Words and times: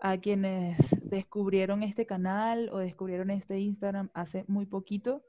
a 0.00 0.18
quienes 0.18 0.78
descubrieron 1.02 1.82
este 1.82 2.06
canal 2.06 2.68
o 2.72 2.78
descubrieron 2.78 3.30
este 3.30 3.60
Instagram 3.60 4.10
hace 4.14 4.44
muy 4.48 4.66
poquito. 4.66 5.22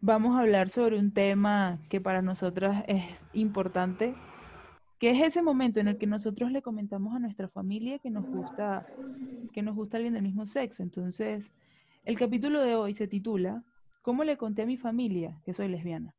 Vamos 0.00 0.36
a 0.36 0.40
hablar 0.40 0.70
sobre 0.70 0.98
un 0.98 1.12
tema 1.12 1.80
que 1.88 2.00
para 2.00 2.22
nosotras 2.22 2.84
es 2.86 3.04
importante, 3.32 4.14
que 4.98 5.10
es 5.10 5.20
ese 5.22 5.42
momento 5.42 5.80
en 5.80 5.88
el 5.88 5.98
que 5.98 6.06
nosotros 6.06 6.52
le 6.52 6.62
comentamos 6.62 7.14
a 7.14 7.18
nuestra 7.18 7.48
familia 7.48 7.98
que 7.98 8.10
nos 8.10 8.26
gusta, 8.26 8.84
que 9.52 9.62
nos 9.62 9.74
gusta 9.74 9.96
alguien 9.96 10.14
del 10.14 10.22
mismo 10.22 10.46
sexo. 10.46 10.82
Entonces, 10.82 11.52
el 12.04 12.16
capítulo 12.16 12.60
de 12.60 12.74
hoy 12.74 12.94
se 12.94 13.08
titula 13.08 13.64
¿Cómo 14.02 14.24
le 14.24 14.36
conté 14.36 14.62
a 14.62 14.66
mi 14.66 14.76
familia 14.76 15.40
que 15.44 15.52
soy 15.52 15.68
lesbiana? 15.68 16.14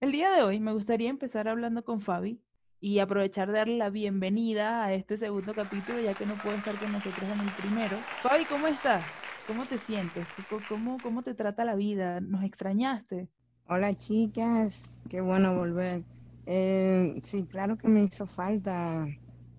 El 0.00 0.12
día 0.12 0.30
de 0.32 0.42
hoy 0.42 0.60
me 0.60 0.72
gustaría 0.72 1.10
empezar 1.10 1.46
hablando 1.48 1.84
con 1.84 2.00
Fabi 2.00 2.40
y 2.80 2.98
aprovechar 2.98 3.48
de 3.48 3.58
darle 3.58 3.76
la 3.76 3.90
bienvenida 3.90 4.84
a 4.84 4.94
este 4.94 5.18
segundo 5.18 5.54
capítulo, 5.54 6.00
ya 6.00 6.14
que 6.14 6.26
no 6.26 6.34
puede 6.34 6.56
estar 6.56 6.74
con 6.76 6.90
nosotros 6.92 7.22
en 7.22 7.40
el 7.40 7.52
primero. 7.52 7.96
Fabi, 8.22 8.44
¿cómo 8.46 8.66
estás? 8.66 9.04
¿Cómo 9.46 9.66
te 9.66 9.78
sientes? 9.78 10.26
¿Cómo, 10.68 10.96
cómo 11.02 11.22
te 11.22 11.34
trata 11.34 11.64
la 11.64 11.74
vida? 11.74 12.20
¿Nos 12.20 12.42
extrañaste? 12.44 13.28
Hola 13.66 13.94
chicas, 13.94 15.00
qué 15.08 15.20
bueno 15.20 15.54
volver. 15.54 16.02
Eh, 16.46 17.20
sí, 17.22 17.44
claro 17.44 17.76
que 17.76 17.88
me 17.88 18.02
hizo 18.02 18.26
falta 18.26 19.06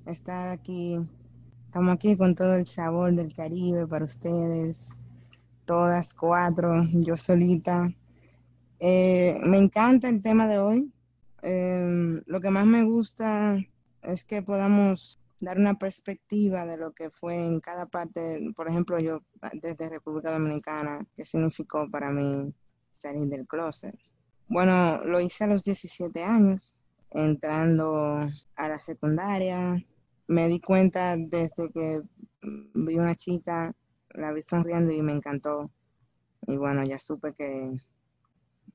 estar 0.06 0.50
aquí. 0.50 0.98
Estamos 1.66 1.94
aquí 1.94 2.18
con 2.18 2.36
todo 2.36 2.56
el 2.56 2.66
sabor 2.66 3.16
del 3.16 3.34
Caribe 3.34 3.88
para 3.88 4.04
ustedes, 4.04 4.98
todas 5.66 6.14
cuatro, 6.14 6.84
yo 6.94 7.16
solita. 7.16 7.90
Eh, 8.80 9.40
me 9.44 9.60
encanta 9.60 10.10
el 10.10 10.22
tema 10.22 10.48
de 10.48 10.58
hoy, 10.58 10.92
Em, 11.42 12.22
lo 12.28 12.40
que 12.40 12.52
más 12.52 12.66
me 12.66 12.84
gusta 12.84 13.58
es 14.04 14.26
que 14.26 14.42
podamos 14.44 15.20
dar 15.40 15.58
una 15.58 15.74
perspectiva 15.74 16.66
de 16.66 16.78
lo 16.78 16.94
que 16.94 17.10
fue 17.10 17.36
en 17.36 17.60
cada 17.60 17.88
parte, 17.88 18.40
por 18.56 18.68
ejemplo, 18.70 19.00
yo 19.00 19.22
desde 19.54 19.90
República 19.90 20.32
Dominicana, 20.32 21.08
qué 21.16 21.26
significó 21.26 21.90
para 21.90 22.12
mí 22.12 22.52
salir 22.92 23.28
del 23.28 23.48
closet. 23.48 23.96
Bueno, 24.48 25.04
lo 25.06 25.20
hice 25.20 25.46
a 25.46 25.48
los 25.48 25.64
17 25.64 26.24
años, 26.24 26.76
entrando 27.10 28.18
a 28.56 28.68
la 28.68 28.80
secundaria. 28.80 29.84
Me 30.28 30.48
di 30.48 30.60
cuenta 30.60 31.16
desde 31.18 31.72
que 31.72 32.02
vi 32.76 32.98
una 32.98 33.16
chica, 33.16 33.74
la 34.10 34.32
vi 34.32 34.42
sonriendo 34.42 34.92
y 34.92 35.02
me 35.02 35.14
encantó. 35.14 35.72
Y 36.48 36.58
bueno, 36.58 36.84
ya 36.84 37.00
supe 37.00 37.34
que 37.34 37.72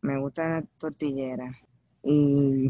me 0.01 0.19
gusta 0.19 0.49
la 0.49 0.63
tortillera. 0.79 1.47
Y, 2.09 2.69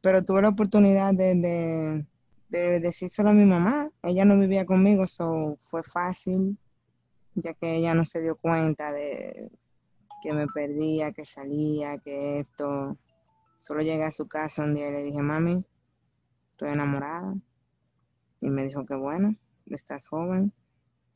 pero 0.00 0.24
tuve 0.24 0.42
la 0.42 0.48
oportunidad 0.48 1.14
de, 1.14 2.04
de, 2.48 2.80
decírselo 2.80 3.30
a 3.30 3.34
mi 3.34 3.44
mamá. 3.44 3.88
Ella 4.02 4.24
no 4.24 4.36
vivía 4.36 4.66
conmigo, 4.66 5.04
eso 5.04 5.56
fue 5.60 5.84
fácil, 5.84 6.58
ya 7.34 7.54
que 7.54 7.76
ella 7.76 7.94
no 7.94 8.04
se 8.04 8.20
dio 8.20 8.34
cuenta 8.34 8.92
de 8.92 9.52
que 10.22 10.32
me 10.32 10.48
perdía, 10.48 11.12
que 11.12 11.24
salía, 11.24 11.98
que 11.98 12.40
esto. 12.40 12.98
Solo 13.58 13.80
llegué 13.82 14.02
a 14.02 14.10
su 14.10 14.26
casa 14.26 14.64
un 14.64 14.74
día 14.74 14.88
y 14.88 14.92
le 14.92 15.02
dije, 15.04 15.22
mami, 15.22 15.64
estoy 16.50 16.70
enamorada. 16.70 17.32
Y 18.40 18.50
me 18.50 18.64
dijo 18.64 18.84
que 18.86 18.96
bueno, 18.96 19.36
estás 19.66 20.08
joven. 20.08 20.52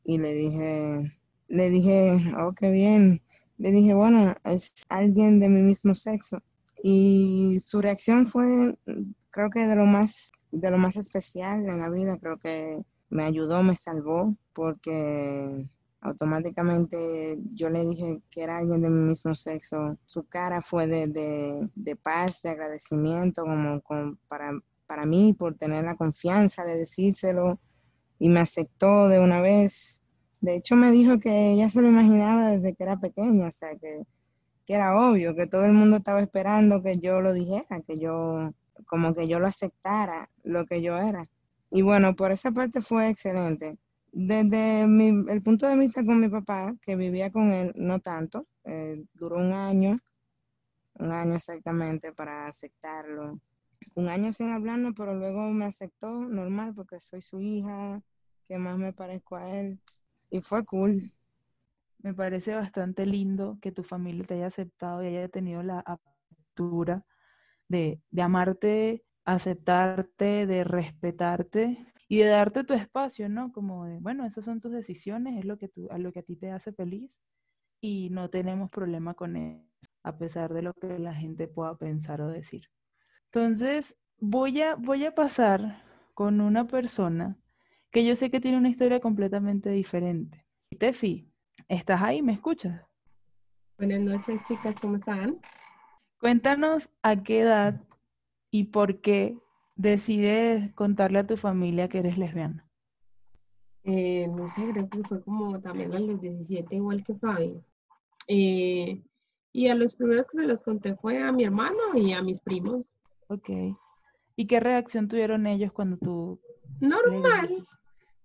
Y 0.05 0.17
le 0.17 0.33
dije, 0.33 1.20
le 1.47 1.69
dije, 1.69 2.19
oh, 2.37 2.53
qué 2.53 2.71
bien 2.71 3.21
le 3.61 3.71
dije, 3.71 3.93
bueno, 3.93 4.33
es 4.43 4.73
alguien 4.89 5.39
de 5.39 5.47
mi 5.47 5.61
mismo 5.61 5.93
sexo. 5.93 6.41
Y 6.83 7.59
su 7.63 7.79
reacción 7.79 8.25
fue, 8.25 8.75
creo 9.29 9.51
que 9.51 9.67
de 9.67 9.75
lo 9.75 9.85
más, 9.85 10.31
de 10.51 10.71
lo 10.71 10.79
más 10.79 10.95
especial 10.95 11.63
en 11.67 11.77
la 11.77 11.89
vida, 11.91 12.17
creo 12.17 12.39
que 12.39 12.81
me 13.09 13.23
ayudó, 13.23 13.61
me 13.61 13.75
salvó, 13.75 14.35
porque 14.53 15.67
automáticamente 15.99 17.37
yo 17.53 17.69
le 17.69 17.85
dije 17.85 18.19
que 18.31 18.41
era 18.41 18.57
alguien 18.57 18.81
de 18.81 18.89
mi 18.89 19.09
mismo 19.09 19.35
sexo. 19.35 19.95
Su 20.05 20.23
cara 20.23 20.63
fue 20.63 20.87
de, 20.87 21.69
de, 21.75 21.95
paz, 21.97 22.41
de 22.41 22.49
agradecimiento, 22.49 23.43
como, 23.43 24.17
para, 24.27 24.53
para 24.87 25.05
mí, 25.05 25.35
por 25.37 25.55
tener 25.55 25.83
la 25.83 25.97
confianza 25.97 26.65
de 26.65 26.77
decírselo, 26.77 27.59
y 28.17 28.29
me 28.29 28.39
aceptó 28.39 29.07
de 29.07 29.19
una 29.19 29.39
vez 29.39 30.01
de 30.41 30.55
hecho, 30.55 30.75
me 30.75 30.91
dijo 30.91 31.19
que 31.19 31.53
ella 31.53 31.69
se 31.69 31.81
lo 31.81 31.87
imaginaba 31.87 32.49
desde 32.49 32.73
que 32.73 32.83
era 32.83 32.99
pequeña, 32.99 33.47
o 33.47 33.51
sea, 33.51 33.75
que, 33.77 34.03
era 34.67 34.95
obvio, 34.97 35.35
que 35.35 35.47
todo 35.47 35.65
el 35.65 35.73
mundo 35.73 35.97
estaba 35.97 36.21
esperando 36.21 36.81
que 36.81 36.99
yo 36.99 37.21
lo 37.21 37.33
dijera, 37.33 37.81
que 37.85 37.99
yo, 37.99 38.53
como 38.87 39.13
que 39.13 39.27
yo 39.27 39.39
lo 39.39 39.47
aceptara, 39.47 40.29
lo 40.43 40.65
que 40.65 40.81
yo 40.81 40.97
era. 40.97 41.27
Y 41.69 41.81
bueno, 41.81 42.15
por 42.15 42.31
esa 42.31 42.51
parte 42.51 42.81
fue 42.81 43.09
excelente. 43.09 43.77
Desde 44.13 44.83
el 44.83 45.41
punto 45.43 45.67
de 45.67 45.77
vista 45.77 46.05
con 46.05 46.21
mi 46.21 46.29
papá, 46.29 46.73
que 46.81 46.95
vivía 46.95 47.31
con 47.31 47.51
él, 47.51 47.73
no 47.75 47.99
tanto, 47.99 48.47
eh, 48.63 49.03
duró 49.13 49.37
un 49.37 49.53
año, 49.53 49.97
un 50.95 51.11
año 51.11 51.35
exactamente 51.35 52.13
para 52.13 52.47
aceptarlo. 52.47 53.39
Un 53.95 54.09
año 54.09 54.33
sin 54.33 54.51
hablarnos, 54.51 54.93
pero 54.95 55.15
luego 55.15 55.49
me 55.51 55.65
aceptó 55.65 56.27
normal 56.29 56.73
porque 56.75 56.99
soy 56.99 57.21
su 57.21 57.41
hija, 57.41 58.01
que 58.47 58.57
más 58.57 58.77
me 58.77 58.93
parezco 58.93 59.35
a 59.35 59.49
él 59.59 59.79
y 60.31 60.41
fue 60.41 60.65
cool. 60.65 61.11
Me 61.99 62.15
parece 62.15 62.55
bastante 62.55 63.05
lindo 63.05 63.59
que 63.61 63.71
tu 63.71 63.83
familia 63.83 64.25
te 64.25 64.33
haya 64.35 64.47
aceptado 64.47 65.03
y 65.03 65.07
haya 65.07 65.27
tenido 65.27 65.61
la 65.61 65.79
apertura 65.81 67.05
de, 67.67 68.01
amarte, 68.19 69.03
aceptarte, 69.23 70.47
de 70.47 70.63
respetarte 70.63 71.85
y 72.07 72.17
de 72.17 72.25
darte 72.25 72.63
tu 72.63 72.73
espacio, 72.73 73.29
¿no? 73.29 73.51
Como 73.51 73.85
de, 73.85 73.99
bueno, 73.99 74.25
esas 74.25 74.45
son 74.45 74.61
tus 74.61 74.71
decisiones, 74.71 75.37
es 75.37 75.45
lo 75.45 75.57
que, 75.57 75.67
tú, 75.67 75.87
a 75.91 75.99
lo 75.99 76.11
que 76.11 76.19
a 76.19 76.23
ti 76.23 76.35
te 76.35 76.49
hace 76.49 76.73
feliz 76.73 77.11
y 77.79 78.09
no 78.09 78.29
tenemos 78.29 78.69
problema 78.71 79.13
con 79.13 79.35
eso, 79.35 79.63
a 80.03 80.17
pesar 80.17 80.53
de 80.53 80.63
lo 80.63 80.73
que 80.73 80.97
la 80.97 81.13
gente 81.13 81.47
pueda 81.47 81.75
pensar 81.77 82.21
o 82.21 82.27
decir. 82.29 82.63
Entonces, 83.25 83.95
voy 84.19 84.61
a, 84.61 84.75
voy 84.75 85.05
a 85.05 85.13
pasar 85.13 85.83
con 86.13 86.41
una 86.41 86.67
persona 86.67 87.37
que 87.91 88.05
yo 88.05 88.15
sé 88.15 88.31
que 88.31 88.39
tiene 88.39 88.57
una 88.57 88.69
historia 88.69 89.01
completamente 89.01 89.69
diferente. 89.69 90.45
Tefi, 90.79 91.29
¿estás 91.67 92.01
ahí? 92.01 92.21
¿Me 92.21 92.33
escuchas? 92.33 92.81
Buenas 93.77 93.99
noches, 93.99 94.41
chicas, 94.47 94.75
¿cómo 94.79 94.95
están? 94.95 95.39
Cuéntanos 96.19 96.89
a 97.01 97.21
qué 97.21 97.41
edad 97.41 97.81
y 98.49 98.65
por 98.65 99.01
qué 99.01 99.37
decides 99.75 100.73
contarle 100.73 101.19
a 101.19 101.27
tu 101.27 101.35
familia 101.35 101.89
que 101.89 101.99
eres 101.99 102.17
lesbiana. 102.17 102.65
Eh, 103.83 104.27
no 104.27 104.47
sé, 104.47 104.61
creo 104.71 104.89
que 104.89 105.03
fue 105.03 105.23
como 105.23 105.59
también 105.59 105.93
a 105.93 105.99
los 105.99 106.21
17, 106.21 106.75
igual 106.75 107.03
que 107.03 107.15
Fabi. 107.15 107.61
Eh, 108.27 109.03
y 109.51 109.67
a 109.67 109.75
los 109.75 109.95
primeros 109.95 110.27
que 110.27 110.37
se 110.37 110.47
los 110.47 110.61
conté 110.61 110.95
fue 110.95 111.21
a 111.21 111.31
mi 111.31 111.43
hermano 111.43 111.77
y 111.95 112.13
a 112.13 112.21
mis 112.21 112.39
primos. 112.39 112.97
Ok. 113.27 113.49
¿Y 114.37 114.47
qué 114.47 114.59
reacción 114.59 115.09
tuvieron 115.09 115.45
ellos 115.45 115.73
cuando 115.73 115.97
tú... 115.97 116.39
Normal 116.79 117.67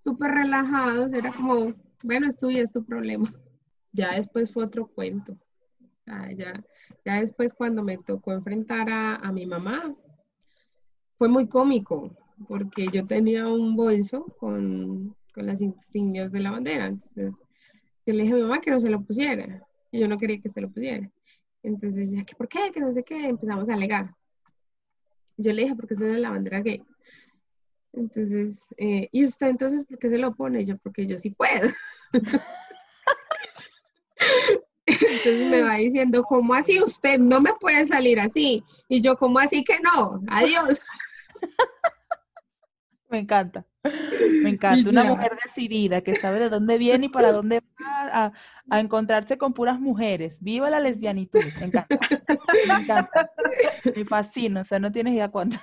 súper 0.06 0.30
relajados, 0.30 1.12
era 1.12 1.32
como, 1.32 1.74
bueno, 2.04 2.28
es 2.28 2.36
es 2.40 2.72
tu 2.72 2.84
problema. 2.84 3.28
Ya 3.92 4.12
después 4.14 4.52
fue 4.52 4.64
otro 4.64 4.88
cuento. 4.88 5.38
ya, 6.06 6.62
ya 7.02 7.14
después 7.14 7.54
cuando 7.54 7.82
me 7.82 7.96
tocó 7.96 8.34
enfrentar 8.34 8.88
a, 8.90 9.32
mi 9.32 9.46
mamá, 9.46 9.96
fue 11.16 11.30
muy 11.30 11.48
cómico, 11.48 12.14
porque 12.46 12.88
yo 12.92 13.06
tenía 13.06 13.48
un 13.48 13.74
bolso 13.74 14.26
con, 14.38 15.16
con 15.34 15.46
las 15.46 15.62
insignias 15.62 16.30
de 16.30 16.40
la 16.40 16.50
bandera. 16.50 16.84
Entonces, 16.84 17.42
yo 18.04 18.12
le 18.12 18.24
dije 18.24 18.34
a 18.34 18.36
mi 18.36 18.42
mamá 18.42 18.60
que 18.60 18.70
no 18.70 18.80
se 18.80 18.90
lo 18.90 19.00
pusiera. 19.00 19.62
Y 19.90 19.98
yo 19.98 20.08
no 20.08 20.18
quería 20.18 20.42
que 20.42 20.50
se 20.50 20.60
lo 20.60 20.68
pusiera. 20.68 21.10
Entonces, 21.62 22.10
decía, 22.10 22.26
¿por 22.36 22.48
qué? 22.48 22.70
Que 22.74 22.80
no 22.80 22.92
sé 22.92 23.02
qué. 23.02 23.28
Empezamos 23.28 23.70
a 23.70 23.74
alegar. 23.74 24.14
Yo 25.38 25.54
le 25.54 25.62
dije, 25.62 25.74
porque 25.74 25.94
eso 25.94 26.04
es 26.04 26.20
la 26.20 26.28
bandera 26.28 26.60
gay. 26.60 26.84
Entonces, 27.96 28.62
eh, 28.76 29.08
¿y 29.10 29.24
usted 29.24 29.48
entonces 29.48 29.86
por 29.86 29.98
qué 29.98 30.10
se 30.10 30.18
lo 30.18 30.34
pone? 30.34 30.64
Yo, 30.64 30.76
porque 30.78 31.06
yo 31.06 31.18
sí 31.18 31.30
puedo. 31.30 31.70
Entonces 34.86 35.50
me 35.50 35.62
va 35.62 35.74
diciendo, 35.74 36.22
¿cómo 36.22 36.54
así 36.54 36.80
usted 36.80 37.18
no 37.18 37.40
me 37.40 37.52
puede 37.54 37.86
salir 37.86 38.20
así? 38.20 38.62
Y 38.88 39.00
yo, 39.00 39.16
¿cómo 39.16 39.38
así 39.38 39.64
que 39.64 39.78
no? 39.80 40.22
Adiós. 40.28 40.80
Me 43.08 43.18
encanta. 43.20 43.64
Me 44.42 44.50
encanta. 44.50 44.90
Una 44.90 45.04
mujer 45.04 45.38
decidida 45.44 46.00
que 46.00 46.16
sabe 46.16 46.40
de 46.40 46.48
dónde 46.48 46.76
viene 46.76 47.06
y 47.06 47.08
para 47.08 47.30
dónde 47.30 47.62
va 47.80 48.32
a, 48.68 48.80
encontrarse 48.80 49.38
con 49.38 49.52
puras 49.52 49.78
mujeres. 49.78 50.36
Viva 50.40 50.68
la 50.70 50.80
lesbianitud. 50.80 51.40
Me 51.60 51.66
encanta. 51.66 51.86
Me 52.66 52.74
encanta. 52.74 53.30
Me 53.94 54.04
fascina. 54.04 54.62
O 54.62 54.64
sea, 54.64 54.80
no 54.80 54.90
tienes 54.90 55.14
idea 55.14 55.28
cuánto. 55.28 55.58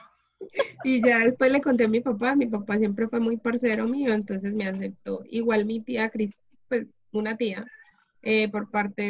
Y 0.83 1.01
ya 1.01 1.19
después 1.19 1.51
le 1.51 1.61
conté 1.61 1.85
a 1.85 1.87
mi 1.87 2.01
papá, 2.01 2.35
mi 2.35 2.47
papá 2.47 2.77
siempre 2.77 3.07
fue 3.07 3.19
muy 3.19 3.37
parcero 3.37 3.87
mío, 3.87 4.13
entonces 4.13 4.53
me 4.53 4.67
aceptó. 4.67 5.21
Igual 5.29 5.65
mi 5.65 5.81
tía 5.81 6.09
Cris, 6.09 6.31
pues 6.67 6.87
una 7.11 7.37
tía, 7.37 7.65
eh, 8.21 8.49
por 8.49 8.69
parte 8.69 9.01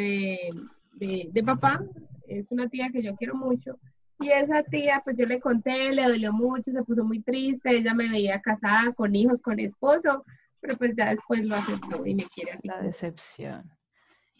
de, 0.98 1.28
de, 1.32 1.42
papá, 1.42 1.84
es 2.28 2.50
una 2.50 2.68
tía 2.68 2.90
que 2.92 3.02
yo 3.02 3.14
quiero 3.16 3.34
mucho, 3.34 3.78
Y 4.20 4.28
esa 4.28 4.62
tía, 4.62 5.00
pues 5.04 5.16
yo 5.16 5.26
le 5.26 5.40
conté, 5.40 5.92
le 5.92 6.04
dolió 6.04 6.32
mucho, 6.32 6.70
se 6.70 6.82
puso 6.82 7.04
muy 7.04 7.20
triste, 7.20 7.76
ella 7.76 7.94
me 7.94 8.08
veía 8.08 8.40
casada 8.40 8.92
con 8.92 9.14
hijos, 9.14 9.40
con 9.40 9.58
esposo, 9.58 10.24
pero 10.60 10.76
pues 10.76 10.94
ya 10.96 11.10
después 11.10 11.44
lo 11.44 11.56
aceptó 11.56 12.06
y 12.06 12.14
me 12.14 12.24
quiere 12.24 12.52
así. 12.52 12.68
La 12.68 12.80
decepción. 12.80 13.70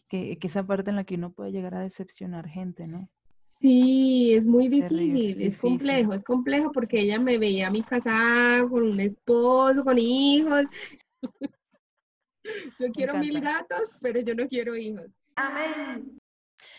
Que, 0.09 0.39
que 0.39 0.47
esa 0.47 0.65
parte 0.65 0.91
en 0.91 0.97
la 0.97 1.05
que 1.05 1.17
uno 1.17 1.33
puede 1.33 1.51
llegar 1.51 1.75
a 1.75 1.81
decepcionar 1.81 2.49
gente, 2.49 2.87
¿no? 2.87 3.11
Sí, 3.65 4.35
es 4.35 4.47
muy 4.47 4.69
Terrible, 4.69 4.91
difícil, 4.91 5.31
es 5.31 5.39
difícil. 5.39 5.59
complejo, 5.59 6.13
es 6.13 6.23
complejo 6.23 6.71
porque 6.71 7.01
ella 7.01 7.19
me 7.19 7.39
veía 7.39 7.69
a 7.69 7.71
mí 7.71 7.81
casada 7.81 8.69
con 8.69 8.83
un 8.83 9.01
esposo, 9.01 9.83
con 9.83 9.99
hijos. 9.99 10.65
Yo 12.79 12.93
quiero 12.93 13.17
mil 13.17 13.41
gatos, 13.41 13.97
pero 14.03 14.21
yo 14.21 14.35
no 14.35 14.47
quiero 14.49 14.77
hijos. 14.77 15.07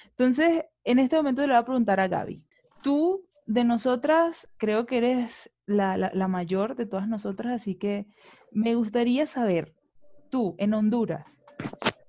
Entonces, 0.10 0.66
en 0.84 1.00
este 1.00 1.16
momento 1.16 1.42
le 1.42 1.48
voy 1.48 1.56
a 1.56 1.66
preguntar 1.66 2.00
a 2.00 2.08
Gaby. 2.08 2.44
Tú, 2.84 3.26
de 3.48 3.64
nosotras, 3.64 4.48
creo 4.58 4.86
que 4.86 4.98
eres 5.00 5.52
la, 5.66 5.98
la- 5.98 6.12
la 6.14 6.28
mayor 6.28 6.76
de 6.76 6.86
todas 6.86 7.08
nosotras, 7.08 7.54
así 7.62 7.74
que 7.74 8.06
me 8.52 8.76
gustaría 8.76 9.26
saber, 9.26 9.74
tú, 10.30 10.54
en 10.60 10.76
Honduras, 10.76 11.26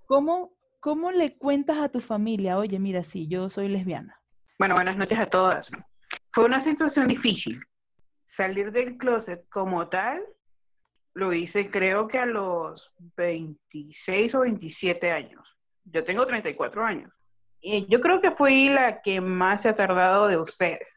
¿cómo, 0.05 0.53
cómo 0.81 1.13
le 1.13 1.39
cuentas 1.39 1.79
a 1.79 1.89
tu 1.89 2.01
familia, 2.01 2.59
oye, 2.59 2.79
mira, 2.79 3.05
sí, 3.05 3.27
yo 3.27 3.49
soy 3.49 3.69
lesbiana? 3.69 4.21
Bueno, 4.59 4.75
buenas 4.75 4.97
noches 4.97 5.19
a 5.19 5.27
todas. 5.27 5.71
Fue 6.33 6.47
una 6.47 6.63
situación 6.63 7.07
difícil. 7.09 7.61
Salir 8.25 8.73
del 8.73 8.97
closet 8.97 9.47
como 9.51 9.89
tal, 9.91 10.25
lo 11.13 11.35
hice 11.35 11.71
creo 11.71 12.09
que 12.09 12.19
a 12.19 12.25
los 12.25 12.91
26 13.17 14.35
o 14.35 14.41
27 14.41 15.13
años. 15.13 15.59
Yo 15.85 16.05
tengo 16.05 16.25
34 16.25 16.85
años. 16.85 17.13
Y 17.61 17.87
yo 17.89 18.01
creo 18.01 18.23
que 18.23 18.31
fui 18.31 18.71
la 18.71 19.03
que 19.03 19.21
más 19.21 19.63
se 19.63 19.69
ha 19.69 19.77
tardado 19.77 20.27
de 20.27 20.39
ustedes. 20.39 20.89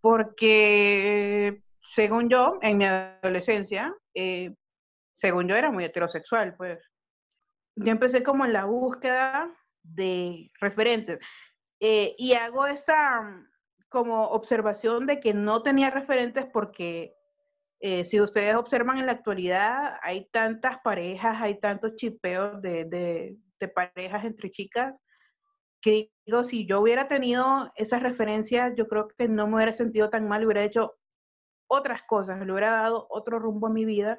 Porque, 0.00 1.62
según 1.80 2.28
yo, 2.28 2.58
en 2.60 2.78
mi 2.78 2.86
adolescencia, 2.86 3.94
eh, 4.14 4.52
según 5.12 5.46
yo 5.46 5.54
era 5.54 5.70
muy 5.70 5.84
heterosexual, 5.84 6.56
pues. 6.56 6.80
Yo 7.76 7.92
empecé 7.92 8.24
como 8.24 8.44
en 8.44 8.52
la 8.52 8.64
búsqueda 8.64 9.48
de 9.84 10.50
referentes. 10.60 11.20
Eh, 11.80 12.14
y 12.18 12.32
hago 12.34 12.66
esta 12.66 13.22
mm, 13.22 13.48
como 13.88 14.28
observación 14.28 15.06
de 15.06 15.20
que 15.20 15.34
no 15.34 15.62
tenía 15.62 15.90
referentes 15.90 16.46
porque 16.52 17.14
eh, 17.80 18.04
si 18.04 18.20
ustedes 18.20 18.56
observan 18.56 18.98
en 18.98 19.06
la 19.06 19.12
actualidad, 19.12 19.98
hay 20.02 20.28
tantas 20.30 20.78
parejas, 20.78 21.40
hay 21.40 21.60
tantos 21.60 21.94
chipeos 21.94 22.60
de, 22.60 22.84
de, 22.84 23.36
de 23.60 23.68
parejas 23.68 24.24
entre 24.24 24.50
chicas, 24.50 24.94
que 25.80 26.10
digo, 26.26 26.42
si 26.42 26.66
yo 26.66 26.80
hubiera 26.80 27.06
tenido 27.06 27.72
esas 27.76 28.02
referencias, 28.02 28.74
yo 28.76 28.88
creo 28.88 29.08
que 29.08 29.28
no 29.28 29.46
me 29.46 29.56
hubiera 29.56 29.72
sentido 29.72 30.10
tan 30.10 30.26
mal, 30.26 30.44
hubiera 30.44 30.64
hecho 30.64 30.96
otras 31.68 32.02
cosas, 32.02 32.44
le 32.44 32.50
hubiera 32.50 32.82
dado 32.82 33.06
otro 33.10 33.38
rumbo 33.38 33.68
a 33.68 33.70
mi 33.70 33.84
vida, 33.84 34.18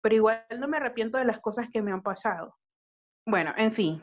pero 0.00 0.16
igual 0.16 0.44
no 0.58 0.66
me 0.66 0.78
arrepiento 0.78 1.18
de 1.18 1.24
las 1.24 1.40
cosas 1.40 1.68
que 1.72 1.82
me 1.82 1.92
han 1.92 2.02
pasado. 2.02 2.56
Bueno, 3.26 3.52
en 3.56 3.72
fin, 3.72 4.02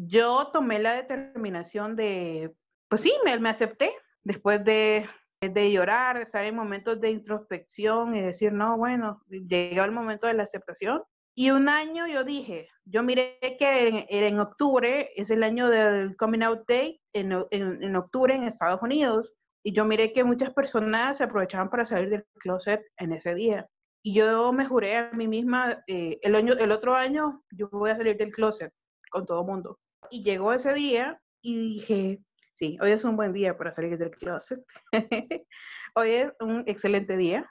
yo 0.00 0.50
tomé 0.52 0.78
la 0.78 0.92
determinación 0.92 1.96
de, 1.96 2.54
pues 2.88 3.02
sí, 3.02 3.12
me, 3.24 3.32
acepté 3.48 3.92
después 4.22 4.64
de, 4.64 5.08
de 5.40 5.72
llorar, 5.72 6.18
estar 6.18 6.44
en 6.44 6.54
momentos 6.54 7.00
de 7.00 7.10
introspección 7.10 8.14
y 8.14 8.22
decir, 8.22 8.52
no, 8.52 8.76
bueno, 8.76 9.20
llegó 9.28 9.84
el 9.84 9.90
momento 9.90 10.28
de 10.28 10.34
la 10.34 10.44
aceptación. 10.44 11.02
Y 11.34 11.50
un 11.50 11.68
año 11.68 12.06
yo 12.06 12.24
dije, 12.24 12.68
yo 12.84 13.02
miré 13.02 13.38
que 13.40 13.88
en, 13.88 14.06
en 14.08 14.40
octubre 14.40 15.10
es 15.16 15.30
el 15.30 15.42
año 15.42 15.68
del 15.68 16.16
Coming 16.16 16.42
Out 16.42 16.66
Day, 16.68 17.00
en, 17.12 17.32
en, 17.50 17.82
en 17.82 17.96
octubre 17.96 18.34
en 18.34 18.44
Estados 18.44 18.82
Unidos, 18.82 19.32
y 19.64 19.72
yo 19.72 19.84
miré 19.84 20.12
que 20.12 20.22
muchas 20.24 20.54
personas 20.54 21.18
se 21.18 21.24
aprovechaban 21.24 21.70
para 21.70 21.84
salir 21.84 22.08
del 22.10 22.24
closet 22.38 22.82
en 22.98 23.12
ese 23.12 23.34
día. 23.34 23.68
Y 24.02 24.14
yo 24.14 24.52
me 24.52 24.66
juré 24.66 24.96
a 24.96 25.10
mí 25.12 25.26
misma, 25.26 25.82
eh, 25.88 26.18
el, 26.22 26.36
año, 26.36 26.54
el 26.54 26.70
otro 26.70 26.94
año 26.94 27.42
yo 27.50 27.68
voy 27.70 27.90
a 27.90 27.96
salir 27.96 28.16
del 28.16 28.30
closet 28.30 28.72
con 29.10 29.26
todo 29.26 29.44
mundo. 29.44 29.78
Y 30.10 30.22
llegó 30.22 30.52
ese 30.52 30.72
día 30.74 31.20
y 31.42 31.74
dije, 31.74 32.20
sí, 32.54 32.78
hoy 32.80 32.92
es 32.92 33.04
un 33.04 33.16
buen 33.16 33.32
día 33.32 33.56
para 33.56 33.72
salir 33.72 33.98
del 33.98 34.10
closet. 34.10 34.64
hoy 35.94 36.10
es 36.10 36.32
un 36.40 36.64
excelente 36.66 37.16
día. 37.16 37.50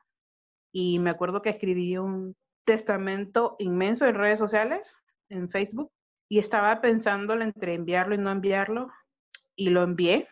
Y 0.71 0.99
me 0.99 1.09
acuerdo 1.09 1.41
que 1.41 1.49
escribí 1.49 1.97
un 1.97 2.35
testamento 2.65 3.55
inmenso 3.59 4.05
en 4.05 4.15
redes 4.15 4.39
sociales, 4.39 4.93
en 5.29 5.49
Facebook, 5.49 5.91
y 6.29 6.39
estaba 6.39 6.81
pensando 6.81 7.33
entre 7.33 7.73
enviarlo 7.73 8.15
y 8.15 8.17
no 8.17 8.31
enviarlo, 8.31 8.91
y 9.55 9.69
lo 9.69 9.83
envié. 9.83 10.27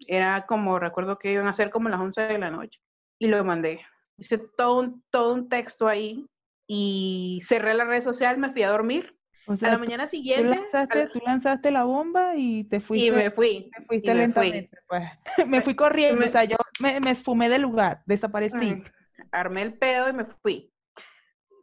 Era 0.00 0.46
como, 0.46 0.78
recuerdo 0.78 1.18
que 1.18 1.32
iban 1.32 1.46
a 1.46 1.52
ser 1.54 1.70
como 1.70 1.90
las 1.90 2.00
11 2.00 2.22
de 2.22 2.38
la 2.38 2.50
noche, 2.50 2.80
y 3.18 3.28
lo 3.28 3.44
mandé. 3.44 3.84
Hice 4.16 4.38
todo 4.38 4.80
un, 4.80 5.04
todo 5.10 5.34
un 5.34 5.48
texto 5.48 5.86
ahí, 5.86 6.26
y 6.66 7.40
cerré 7.44 7.74
la 7.74 7.84
red 7.84 8.00
social, 8.00 8.38
me 8.38 8.52
fui 8.52 8.62
a 8.62 8.70
dormir. 8.70 9.14
O 9.46 9.52
a 9.52 9.70
la 9.70 9.78
mañana 9.78 10.04
tú 10.04 10.10
siguiente, 10.10 10.48
lanzaste, 10.48 10.98
a 11.00 11.04
la- 11.04 11.12
tú 11.12 11.18
lanzaste 11.24 11.70
la 11.70 11.84
bomba 11.84 12.34
y 12.36 12.64
te 12.64 12.80
fuiste, 12.80 13.06
y 13.08 13.10
me 13.12 13.30
fui. 13.30 13.70
te 13.76 13.84
fuiste 13.84 14.10
y 14.10 14.14
me 14.14 14.32
fui. 14.32 14.50
lentamente, 14.50 14.78
pues. 14.88 15.08
Me 15.48 15.60
fui 15.60 15.74
corriendo, 15.74 16.20
me- 16.20 16.26
o 16.26 16.30
sea, 16.30 16.44
yo 16.44 16.56
me, 16.80 17.00
me 17.00 17.10
esfumé 17.10 17.48
del 17.48 17.62
lugar, 17.62 18.02
desaparecí. 18.06 18.82
Armé 19.30 19.62
el 19.62 19.74
pedo 19.74 20.08
y 20.08 20.12
me 20.12 20.24
fui. 20.24 20.72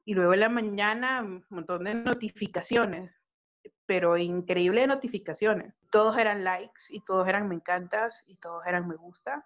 Y 0.05 0.13
luego 0.13 0.33
en 0.33 0.39
la 0.41 0.49
mañana, 0.49 1.21
un 1.21 1.43
montón 1.49 1.83
de 1.85 1.93
notificaciones, 1.95 3.11
pero 3.85 4.17
increíble 4.17 4.85
notificaciones. 4.87 5.73
Todos 5.89 6.17
eran 6.17 6.43
likes 6.43 6.81
y 6.89 7.01
todos 7.01 7.27
eran 7.27 7.47
me 7.47 7.55
encantas 7.55 8.23
y 8.27 8.35
todos 8.37 8.65
eran 8.65 8.87
me 8.87 8.95
gusta. 8.95 9.45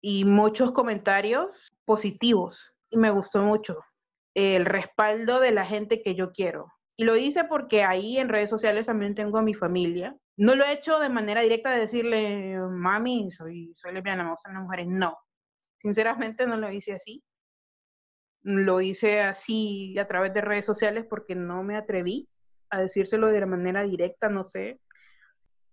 Y 0.00 0.24
muchos 0.24 0.72
comentarios 0.72 1.70
positivos. 1.84 2.72
Y 2.90 2.96
me 2.96 3.10
gustó 3.10 3.42
mucho 3.42 3.78
el 4.34 4.64
respaldo 4.64 5.38
de 5.40 5.50
la 5.52 5.66
gente 5.66 6.02
que 6.02 6.14
yo 6.14 6.32
quiero. 6.32 6.72
Y 7.00 7.04
lo 7.04 7.16
hice 7.16 7.44
porque 7.44 7.82
ahí 7.82 8.18
en 8.18 8.28
redes 8.28 8.50
sociales 8.50 8.84
también 8.84 9.14
tengo 9.14 9.38
a 9.38 9.42
mi 9.42 9.54
familia. 9.54 10.14
No 10.36 10.54
lo 10.54 10.66
he 10.66 10.74
hecho 10.74 10.98
de 10.98 11.08
manera 11.08 11.40
directa 11.40 11.70
de 11.70 11.80
decirle, 11.80 12.58
mami, 12.58 13.32
soy, 13.32 13.72
soy 13.74 13.94
lesbiana, 13.94 14.22
me 14.22 14.32
gustan 14.32 14.52
las 14.52 14.64
mujeres. 14.64 14.86
No, 14.86 15.16
sinceramente 15.80 16.46
no 16.46 16.58
lo 16.58 16.70
hice 16.70 16.92
así. 16.92 17.24
Lo 18.42 18.82
hice 18.82 19.22
así 19.22 19.98
a 19.98 20.06
través 20.06 20.34
de 20.34 20.42
redes 20.42 20.66
sociales 20.66 21.06
porque 21.08 21.34
no 21.34 21.62
me 21.62 21.78
atreví 21.78 22.28
a 22.68 22.82
decírselo 22.82 23.28
de 23.28 23.46
manera 23.46 23.82
directa, 23.82 24.28
no 24.28 24.44
sé. 24.44 24.78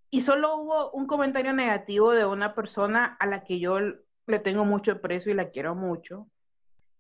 Y 0.09 0.21
solo 0.21 0.55
hubo 0.55 0.91
un 0.91 1.07
comentario 1.07 1.51
negativo 1.51 2.13
de 2.13 2.25
una 2.25 2.55
persona 2.55 3.17
a 3.19 3.25
la 3.25 3.43
que 3.43 3.59
yo 3.59 3.79
le 3.81 4.39
tengo 4.39 4.63
mucho 4.63 4.93
aprecio 4.93 5.33
y 5.33 5.35
la 5.35 5.49
quiero 5.49 5.75
mucho. 5.75 6.29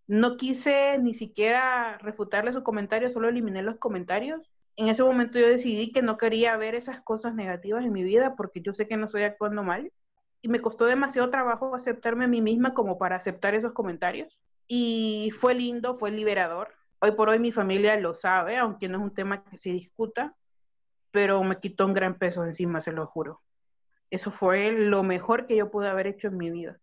No 0.07 0.37
quise 0.37 0.97
ni 0.99 1.13
siquiera 1.13 1.97
refutarle 1.97 2.53
su 2.53 2.63
comentario, 2.63 3.09
solo 3.09 3.27
eliminé 3.27 3.61
los 3.61 3.77
comentarios. 3.77 4.41
En 4.77 4.87
ese 4.87 5.03
momento 5.03 5.37
yo 5.37 5.47
decidí 5.47 5.91
que 5.91 6.01
no 6.01 6.17
quería 6.17 6.55
ver 6.55 6.75
esas 6.75 7.01
cosas 7.01 7.35
negativas 7.35 7.83
en 7.83 7.91
mi 7.91 8.03
vida 8.03 8.35
porque 8.35 8.61
yo 8.61 8.73
sé 8.73 8.87
que 8.87 8.95
no 8.95 9.07
estoy 9.07 9.23
actuando 9.23 9.63
mal. 9.63 9.91
Y 10.41 10.47
me 10.47 10.61
costó 10.61 10.85
demasiado 10.85 11.29
trabajo 11.29 11.75
aceptarme 11.75 12.25
a 12.25 12.27
mí 12.29 12.41
misma 12.41 12.73
como 12.73 12.97
para 12.97 13.17
aceptar 13.17 13.53
esos 13.53 13.73
comentarios. 13.73 14.39
Y 14.67 15.31
fue 15.39 15.55
lindo, 15.55 15.97
fue 15.97 16.11
liberador. 16.11 16.69
Hoy 16.99 17.11
por 17.11 17.29
hoy 17.29 17.39
mi 17.39 17.51
familia 17.51 17.99
lo 17.99 18.15
sabe, 18.15 18.57
aunque 18.57 18.87
no 18.87 18.99
es 18.99 19.03
un 19.03 19.13
tema 19.13 19.43
que 19.43 19.57
se 19.57 19.71
discuta, 19.71 20.35
pero 21.11 21.43
me 21.43 21.59
quitó 21.59 21.85
un 21.85 21.93
gran 21.93 22.17
peso 22.17 22.45
encima, 22.45 22.81
se 22.81 22.91
lo 22.91 23.07
juro. 23.07 23.41
Eso 24.09 24.31
fue 24.31 24.71
lo 24.71 25.03
mejor 25.03 25.47
que 25.47 25.57
yo 25.57 25.69
pude 25.69 25.89
haber 25.89 26.07
hecho 26.07 26.27
en 26.27 26.37
mi 26.37 26.49
vida. 26.49 26.79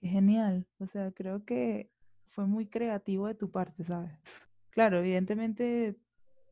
Qué 0.00 0.08
genial. 0.08 0.66
O 0.78 0.86
sea, 0.86 1.12
creo 1.12 1.44
que 1.44 1.88
fue 2.30 2.46
muy 2.46 2.66
creativo 2.66 3.26
de 3.26 3.34
tu 3.34 3.50
parte, 3.50 3.84
¿sabes? 3.84 4.12
Claro, 4.70 4.98
evidentemente 4.98 5.96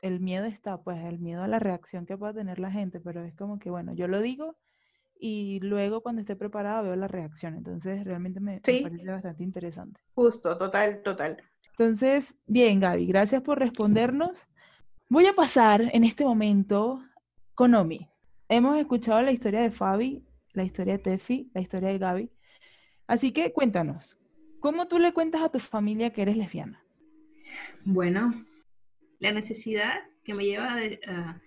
el 0.03 0.21
miedo 0.21 0.45
está, 0.47 0.79
pues 0.79 1.05
el 1.05 1.19
miedo 1.19 1.43
a 1.43 1.49
la 1.49 1.59
reacción 1.59 2.07
que 2.07 2.17
pueda 2.17 2.35
tener 2.35 2.59
la 2.59 2.71
gente, 2.71 3.01
pero 3.01 3.23
es 3.25 3.35
como 3.35 3.59
que, 3.59 3.71
bueno, 3.71 3.95
yo 3.95 4.09
lo 4.09 4.21
digo 4.21 4.57
y 5.19 5.61
luego 5.61 6.03
cuando 6.03 6.21
esté 6.21 6.37
preparada 6.37 6.83
veo 6.83 6.97
la 6.97 7.09
reacción. 7.09 7.55
Entonces, 7.55 8.05
realmente 8.05 8.41
me, 8.41 8.55
me 8.55 8.61
Sí. 8.65 8.83
parece 8.83 9.11
bastante 9.11 9.43
interesante. 9.45 10.01
Justo, 10.15 10.57
total, 10.59 11.03
total. 11.03 11.37
Entonces, 11.71 12.37
bien, 12.47 12.81
Gaby, 12.81 13.07
gracias 13.07 13.43
por 13.43 13.59
respondernos. 13.59 14.31
Voy 15.09 15.27
a 15.27 15.35
pasar 15.35 15.83
en 15.93 16.05
este 16.05 16.25
momento 16.25 17.03
con 17.55 17.75
Omi. 17.75 18.09
Hemos 18.49 18.79
escuchado 18.79 19.23
la 19.23 19.33
historia 19.33 19.61
de 19.61 19.71
Fabi, 19.71 20.25
la 20.53 20.65
historia 20.65 20.95
de 20.95 20.99
Tefi, 21.01 21.51
la 21.55 21.61
historia 21.61 21.89
de 21.91 21.99
Gaby. 21.99 22.31
Así 23.07 23.33
que 23.33 23.53
cuéntanos, 23.53 24.16
¿cómo 24.67 24.89
tú 24.89 24.99
le 24.99 25.13
cuentas 25.13 25.43
a 25.43 25.49
tu 25.49 25.61
familia 25.61 26.11
que 26.13 26.23
eres 26.23 26.37
lesbiana? 26.37 26.83
Bueno, 27.85 28.45
la 29.21 29.31
necesidad 29.31 29.93
que 30.25 30.35
me 30.35 30.45
lleva 30.45 30.75
de- 30.75 30.99
a, 31.07 31.41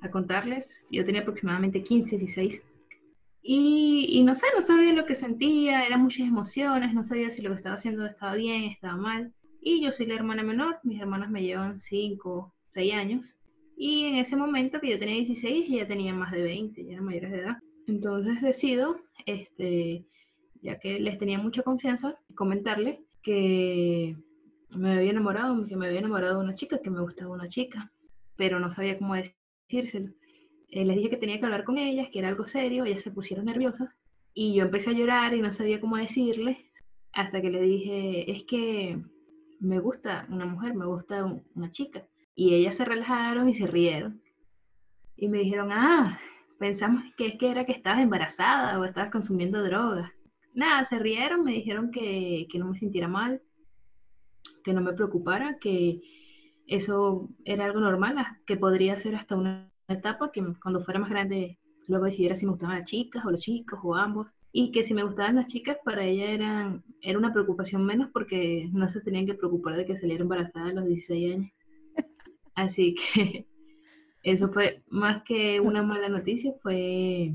a 0.00 0.10
contarles, 0.10 0.84
yo 0.90 1.04
tenía 1.04 1.20
aproximadamente 1.20 1.84
15, 1.84 2.18
16, 2.18 2.60
y, 3.42 4.06
y 4.08 4.24
no 4.24 4.34
sé, 4.34 4.46
no 4.56 4.64
sabía 4.64 4.92
lo 4.92 5.06
que 5.06 5.14
sentía, 5.14 5.86
eran 5.86 6.02
muchas 6.02 6.26
emociones, 6.26 6.92
no 6.94 7.04
sabía 7.04 7.30
si 7.30 7.42
lo 7.42 7.50
que 7.50 7.58
estaba 7.58 7.76
haciendo 7.76 8.04
estaba 8.06 8.34
bien, 8.34 8.64
estaba 8.64 8.96
mal, 8.96 9.32
y 9.60 9.80
yo 9.80 9.92
soy 9.92 10.06
la 10.06 10.16
hermana 10.16 10.42
menor, 10.42 10.80
mis 10.82 11.00
hermanos 11.00 11.30
me 11.30 11.44
llevan 11.44 11.78
5, 11.78 12.52
6 12.70 12.92
años, 12.92 13.24
y 13.76 14.06
en 14.06 14.16
ese 14.16 14.34
momento 14.34 14.80
que 14.80 14.90
yo 14.90 14.98
tenía 14.98 15.14
16, 15.14 15.66
ella 15.70 15.86
tenía 15.86 16.12
más 16.12 16.32
de 16.32 16.42
20, 16.42 16.84
ya 16.84 16.94
eran 16.94 17.04
mayores 17.04 17.30
de 17.30 17.38
edad. 17.38 17.56
Entonces 17.86 18.42
decido 18.42 18.98
este, 19.26 20.04
ya 20.64 20.78
que 20.80 20.98
les 20.98 21.18
tenía 21.18 21.38
mucha 21.38 21.62
confianza, 21.62 22.16
comentarle 22.34 23.02
que 23.22 24.16
me 24.70 24.96
había 24.96 25.10
enamorado, 25.10 25.66
que 25.66 25.76
me 25.76 25.86
había 25.86 25.98
enamorado 25.98 26.38
de 26.38 26.44
una 26.44 26.54
chica, 26.54 26.80
que 26.82 26.90
me 26.90 27.02
gustaba 27.02 27.34
una 27.34 27.48
chica, 27.48 27.92
pero 28.34 28.58
no 28.58 28.72
sabía 28.72 28.98
cómo 28.98 29.14
decírselo. 29.14 30.10
Eh, 30.70 30.84
les 30.86 30.96
dije 30.96 31.10
que 31.10 31.18
tenía 31.18 31.38
que 31.38 31.44
hablar 31.44 31.64
con 31.64 31.76
ellas, 31.76 32.08
que 32.10 32.18
era 32.18 32.28
algo 32.28 32.48
serio, 32.48 32.86
ellas 32.86 33.02
se 33.02 33.10
pusieron 33.10 33.44
nerviosas 33.44 33.90
y 34.32 34.54
yo 34.54 34.64
empecé 34.64 34.90
a 34.90 34.94
llorar 34.94 35.34
y 35.34 35.42
no 35.42 35.52
sabía 35.52 35.80
cómo 35.80 35.98
decirle 35.98 36.70
hasta 37.12 37.42
que 37.42 37.50
le 37.50 37.60
dije, 37.60 38.30
es 38.32 38.44
que 38.44 38.98
me 39.60 39.78
gusta 39.78 40.26
una 40.30 40.46
mujer, 40.46 40.74
me 40.74 40.86
gusta 40.86 41.24
una 41.54 41.70
chica. 41.70 42.02
Y 42.34 42.54
ellas 42.54 42.76
se 42.76 42.84
relajaron 42.84 43.48
y 43.48 43.54
se 43.54 43.66
rieron. 43.66 44.20
Y 45.16 45.28
me 45.28 45.38
dijeron, 45.38 45.70
ah, 45.70 46.18
pensamos 46.58 47.04
que 47.16 47.26
es 47.28 47.38
que 47.38 47.50
era 47.50 47.64
que 47.64 47.72
estabas 47.72 48.00
embarazada 48.00 48.80
o 48.80 48.84
estabas 48.84 49.12
consumiendo 49.12 49.62
drogas. 49.62 50.10
Nada, 50.54 50.84
se 50.84 50.98
rieron, 50.98 51.42
me 51.42 51.52
dijeron 51.52 51.90
que, 51.90 52.46
que 52.50 52.58
no 52.58 52.68
me 52.68 52.76
sintiera 52.76 53.08
mal, 53.08 53.42
que 54.62 54.72
no 54.72 54.80
me 54.80 54.92
preocupara, 54.92 55.58
que 55.60 56.00
eso 56.66 57.28
era 57.44 57.64
algo 57.64 57.80
normal, 57.80 58.16
que 58.46 58.56
podría 58.56 58.96
ser 58.96 59.16
hasta 59.16 59.36
una 59.36 59.70
etapa 59.88 60.32
que 60.32 60.42
cuando 60.62 60.82
fuera 60.82 61.00
más 61.00 61.10
grande 61.10 61.58
luego 61.88 62.06
decidiera 62.06 62.36
si 62.36 62.46
me 62.46 62.52
gustaban 62.52 62.78
las 62.78 62.88
chicas 62.88 63.24
o 63.26 63.30
los 63.30 63.40
chicos 63.40 63.78
o 63.82 63.94
ambos 63.94 64.28
y 64.56 64.70
que 64.70 64.84
si 64.84 64.94
me 64.94 65.02
gustaban 65.02 65.34
las 65.34 65.48
chicas 65.48 65.76
para 65.84 66.04
ella 66.04 66.30
eran, 66.30 66.84
era 67.02 67.18
una 67.18 67.32
preocupación 67.32 67.84
menos 67.84 68.08
porque 68.12 68.68
no 68.72 68.88
se 68.88 69.00
tenían 69.00 69.26
que 69.26 69.34
preocupar 69.34 69.76
de 69.76 69.84
que 69.84 69.98
saliera 69.98 70.22
embarazada 70.22 70.70
a 70.70 70.72
los 70.72 70.86
16 70.86 71.34
años. 71.34 71.52
Así 72.54 72.94
que 72.94 73.46
eso 74.22 74.48
fue 74.48 74.82
más 74.88 75.24
que 75.24 75.60
una 75.60 75.82
mala 75.82 76.08
noticia, 76.08 76.54
fue 76.62 77.34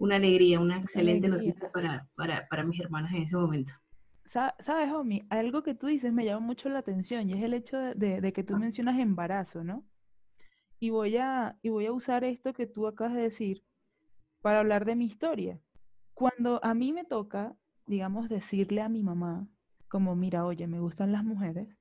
una 0.00 0.16
alegría, 0.16 0.58
una 0.58 0.78
excelente 0.78 1.28
noticia 1.28 1.70
para, 1.70 2.08
para, 2.16 2.48
para, 2.48 2.64
mis 2.64 2.80
hermanas 2.80 3.12
en 3.12 3.24
ese 3.24 3.36
momento. 3.36 3.72
Sabes, 4.24 4.92
Omi, 4.92 5.26
algo 5.28 5.62
que 5.62 5.74
tú 5.74 5.88
dices 5.88 6.10
me 6.12 6.24
llama 6.24 6.46
mucho 6.46 6.70
la 6.70 6.78
atención 6.78 7.28
y 7.28 7.34
es 7.34 7.42
el 7.42 7.52
hecho 7.52 7.76
de, 7.76 8.20
de 8.22 8.32
que 8.32 8.42
tú 8.42 8.56
mencionas 8.56 8.98
embarazo, 8.98 9.62
¿no? 9.62 9.84
Y 10.78 10.88
voy, 10.88 11.18
a, 11.18 11.58
y 11.60 11.68
voy 11.68 11.84
a 11.84 11.92
usar 11.92 12.24
esto 12.24 12.54
que 12.54 12.66
tú 12.66 12.86
acabas 12.86 13.14
de 13.14 13.22
decir 13.22 13.62
para 14.40 14.60
hablar 14.60 14.86
de 14.86 14.96
mi 14.96 15.04
historia. 15.04 15.60
Cuando 16.14 16.64
a 16.64 16.72
mí 16.72 16.94
me 16.94 17.04
toca, 17.04 17.54
digamos, 17.86 18.30
decirle 18.30 18.80
a 18.80 18.88
mi 18.88 19.02
mamá, 19.02 19.48
como, 19.88 20.16
mira, 20.16 20.46
oye, 20.46 20.66
me 20.66 20.80
gustan 20.80 21.12
las 21.12 21.24
mujeres, 21.24 21.76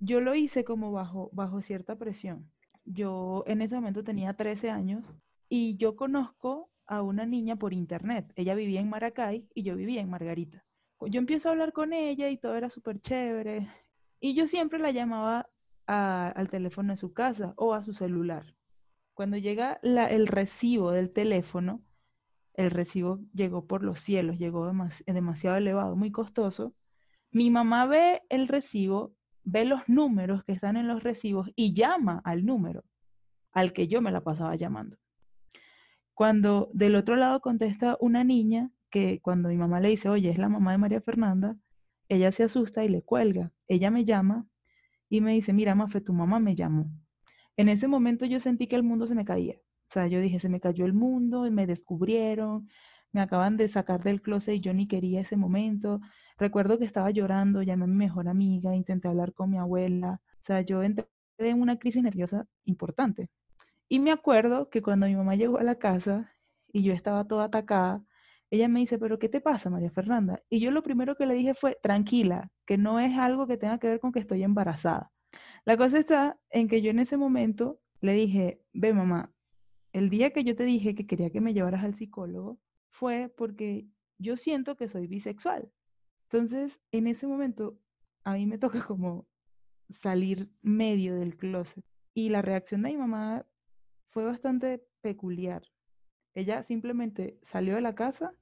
yo 0.00 0.20
lo 0.20 0.34
hice 0.34 0.64
como 0.64 0.90
bajo, 0.90 1.30
bajo 1.32 1.62
cierta 1.62 1.96
presión. 1.96 2.50
Yo 2.84 3.44
en 3.46 3.62
ese 3.62 3.76
momento 3.76 4.02
tenía 4.02 4.34
13 4.34 4.70
años 4.70 5.04
y 5.48 5.76
yo 5.76 5.94
conozco 5.94 6.70
a 6.90 7.02
una 7.02 7.24
niña 7.24 7.54
por 7.54 7.72
internet. 7.72 8.32
Ella 8.34 8.54
vivía 8.56 8.80
en 8.80 8.90
Maracay 8.90 9.48
y 9.54 9.62
yo 9.62 9.76
vivía 9.76 10.00
en 10.00 10.10
Margarita. 10.10 10.64
Yo 11.00 11.20
empiezo 11.20 11.48
a 11.48 11.52
hablar 11.52 11.72
con 11.72 11.92
ella 11.92 12.28
y 12.28 12.36
todo 12.36 12.56
era 12.56 12.68
súper 12.68 13.00
chévere. 13.00 13.68
Y 14.18 14.34
yo 14.34 14.46
siempre 14.46 14.80
la 14.80 14.90
llamaba 14.90 15.48
al 15.86 16.50
teléfono 16.50 16.92
de 16.92 16.96
su 16.98 17.12
casa 17.12 17.54
o 17.56 17.74
a 17.74 17.82
su 17.82 17.94
celular. 17.94 18.54
Cuando 19.14 19.36
llega 19.36 19.80
el 19.82 20.26
recibo 20.26 20.90
del 20.90 21.12
teléfono, 21.12 21.80
el 22.54 22.70
recibo 22.70 23.20
llegó 23.32 23.66
por 23.66 23.82
los 23.82 24.00
cielos, 24.00 24.38
llegó 24.38 24.70
demasiado 25.06 25.56
elevado, 25.56 25.96
muy 25.96 26.10
costoso. 26.10 26.74
Mi 27.30 27.50
mamá 27.50 27.86
ve 27.86 28.22
el 28.28 28.48
recibo, 28.48 29.14
ve 29.44 29.64
los 29.64 29.88
números 29.88 30.42
que 30.44 30.52
están 30.52 30.76
en 30.76 30.88
los 30.88 31.04
recibos 31.04 31.50
y 31.54 31.72
llama 31.72 32.20
al 32.24 32.44
número 32.44 32.84
al 33.52 33.72
que 33.72 33.88
yo 33.88 34.00
me 34.02 34.10
la 34.10 34.20
pasaba 34.22 34.56
llamando. 34.56 34.99
Cuando 36.20 36.68
del 36.74 36.96
otro 36.96 37.16
lado 37.16 37.40
contesta 37.40 37.96
una 37.98 38.24
niña 38.24 38.70
que 38.90 39.20
cuando 39.22 39.48
mi 39.48 39.56
mamá 39.56 39.80
le 39.80 39.88
dice, 39.88 40.10
oye, 40.10 40.28
es 40.28 40.36
la 40.36 40.50
mamá 40.50 40.72
de 40.72 40.76
María 40.76 41.00
Fernanda, 41.00 41.56
ella 42.10 42.30
se 42.30 42.44
asusta 42.44 42.84
y 42.84 42.90
le 42.90 43.00
cuelga. 43.00 43.52
Ella 43.68 43.90
me 43.90 44.04
llama 44.04 44.46
y 45.08 45.22
me 45.22 45.32
dice, 45.32 45.54
mira, 45.54 45.74
Mafe, 45.74 46.02
tu 46.02 46.12
mamá 46.12 46.38
me 46.38 46.54
llamó. 46.54 46.90
En 47.56 47.70
ese 47.70 47.88
momento 47.88 48.26
yo 48.26 48.38
sentí 48.38 48.66
que 48.66 48.76
el 48.76 48.82
mundo 48.82 49.06
se 49.06 49.14
me 49.14 49.24
caía. 49.24 49.54
O 49.88 49.92
sea, 49.94 50.08
yo 50.08 50.20
dije, 50.20 50.40
se 50.40 50.50
me 50.50 50.60
cayó 50.60 50.84
el 50.84 50.92
mundo 50.92 51.46
y 51.46 51.50
me 51.50 51.66
descubrieron, 51.66 52.68
me 53.12 53.22
acaban 53.22 53.56
de 53.56 53.68
sacar 53.68 54.02
del 54.04 54.20
closet 54.20 54.56
y 54.56 54.60
yo 54.60 54.74
ni 54.74 54.86
quería 54.88 55.22
ese 55.22 55.36
momento. 55.38 56.02
Recuerdo 56.36 56.78
que 56.78 56.84
estaba 56.84 57.10
llorando, 57.12 57.62
llamé 57.62 57.84
a 57.84 57.88
mi 57.88 57.96
mejor 57.96 58.28
amiga, 58.28 58.76
intenté 58.76 59.08
hablar 59.08 59.32
con 59.32 59.48
mi 59.48 59.56
abuela. 59.56 60.20
O 60.42 60.44
sea, 60.44 60.60
yo 60.60 60.82
entré 60.82 61.06
en 61.38 61.62
una 61.62 61.78
crisis 61.78 62.02
nerviosa 62.02 62.46
importante. 62.66 63.30
Y 63.92 63.98
me 63.98 64.12
acuerdo 64.12 64.70
que 64.70 64.82
cuando 64.82 65.06
mi 65.06 65.16
mamá 65.16 65.34
llegó 65.34 65.58
a 65.58 65.64
la 65.64 65.74
casa 65.74 66.32
y 66.72 66.84
yo 66.84 66.92
estaba 66.92 67.26
toda 67.26 67.46
atacada, 67.46 68.04
ella 68.48 68.68
me 68.68 68.78
dice, 68.78 69.00
pero 69.00 69.18
¿qué 69.18 69.28
te 69.28 69.40
pasa, 69.40 69.68
María 69.68 69.90
Fernanda? 69.90 70.40
Y 70.48 70.60
yo 70.60 70.70
lo 70.70 70.84
primero 70.84 71.16
que 71.16 71.26
le 71.26 71.34
dije 71.34 71.54
fue, 71.54 71.76
tranquila, 71.82 72.52
que 72.66 72.78
no 72.78 73.00
es 73.00 73.18
algo 73.18 73.48
que 73.48 73.56
tenga 73.56 73.78
que 73.78 73.88
ver 73.88 73.98
con 73.98 74.12
que 74.12 74.20
estoy 74.20 74.44
embarazada. 74.44 75.10
La 75.64 75.76
cosa 75.76 75.98
está 75.98 76.38
en 76.50 76.68
que 76.68 76.82
yo 76.82 76.90
en 76.92 77.00
ese 77.00 77.16
momento 77.16 77.80
le 78.00 78.12
dije, 78.12 78.62
ve 78.72 78.94
mamá, 78.94 79.32
el 79.92 80.08
día 80.08 80.32
que 80.32 80.44
yo 80.44 80.54
te 80.54 80.62
dije 80.62 80.94
que 80.94 81.08
quería 81.08 81.30
que 81.30 81.40
me 81.40 81.52
llevaras 81.52 81.82
al 81.82 81.96
psicólogo 81.96 82.60
fue 82.90 83.32
porque 83.36 83.88
yo 84.18 84.36
siento 84.36 84.76
que 84.76 84.88
soy 84.88 85.08
bisexual. 85.08 85.68
Entonces, 86.30 86.80
en 86.92 87.08
ese 87.08 87.26
momento, 87.26 87.76
a 88.22 88.34
mí 88.34 88.46
me 88.46 88.58
toca 88.58 88.86
como 88.86 89.26
salir 89.88 90.48
medio 90.62 91.16
del 91.16 91.36
closet. 91.36 91.84
Y 92.14 92.28
la 92.28 92.40
reacción 92.40 92.82
de 92.82 92.90
mi 92.90 92.96
mamá 92.96 93.46
fue 94.10 94.24
bastante 94.24 94.84
peculiar. 95.00 95.62
Ella 96.34 96.62
simplemente 96.62 97.38
salió 97.42 97.74
de 97.74 97.80
la 97.80 97.94
casa, 97.94 98.34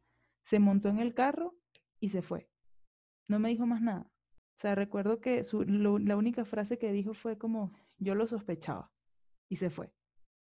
se 0.45 0.59
montó 0.59 0.89
en 0.89 0.99
el 0.99 1.15
carro 1.15 1.55
y 2.01 2.11
se 2.11 2.23
fue. 2.23 2.49
No 3.29 3.39
me 3.39 3.51
dijo 3.51 3.67
más 3.67 3.81
nada. 3.83 4.11
O 4.59 4.61
sea, 4.61 4.75
recuerdo 4.75 5.21
que 5.21 5.45
la 5.53 6.17
única 6.17 6.45
frase 6.45 6.79
que 6.79 6.93
dijo 6.93 7.15
fue 7.15 7.39
como, 7.39 7.73
yo 7.99 8.15
lo 8.15 8.27
sospechaba. 8.27 8.91
Y 9.49 9.57
se 9.57 9.71
fue. 9.71 9.93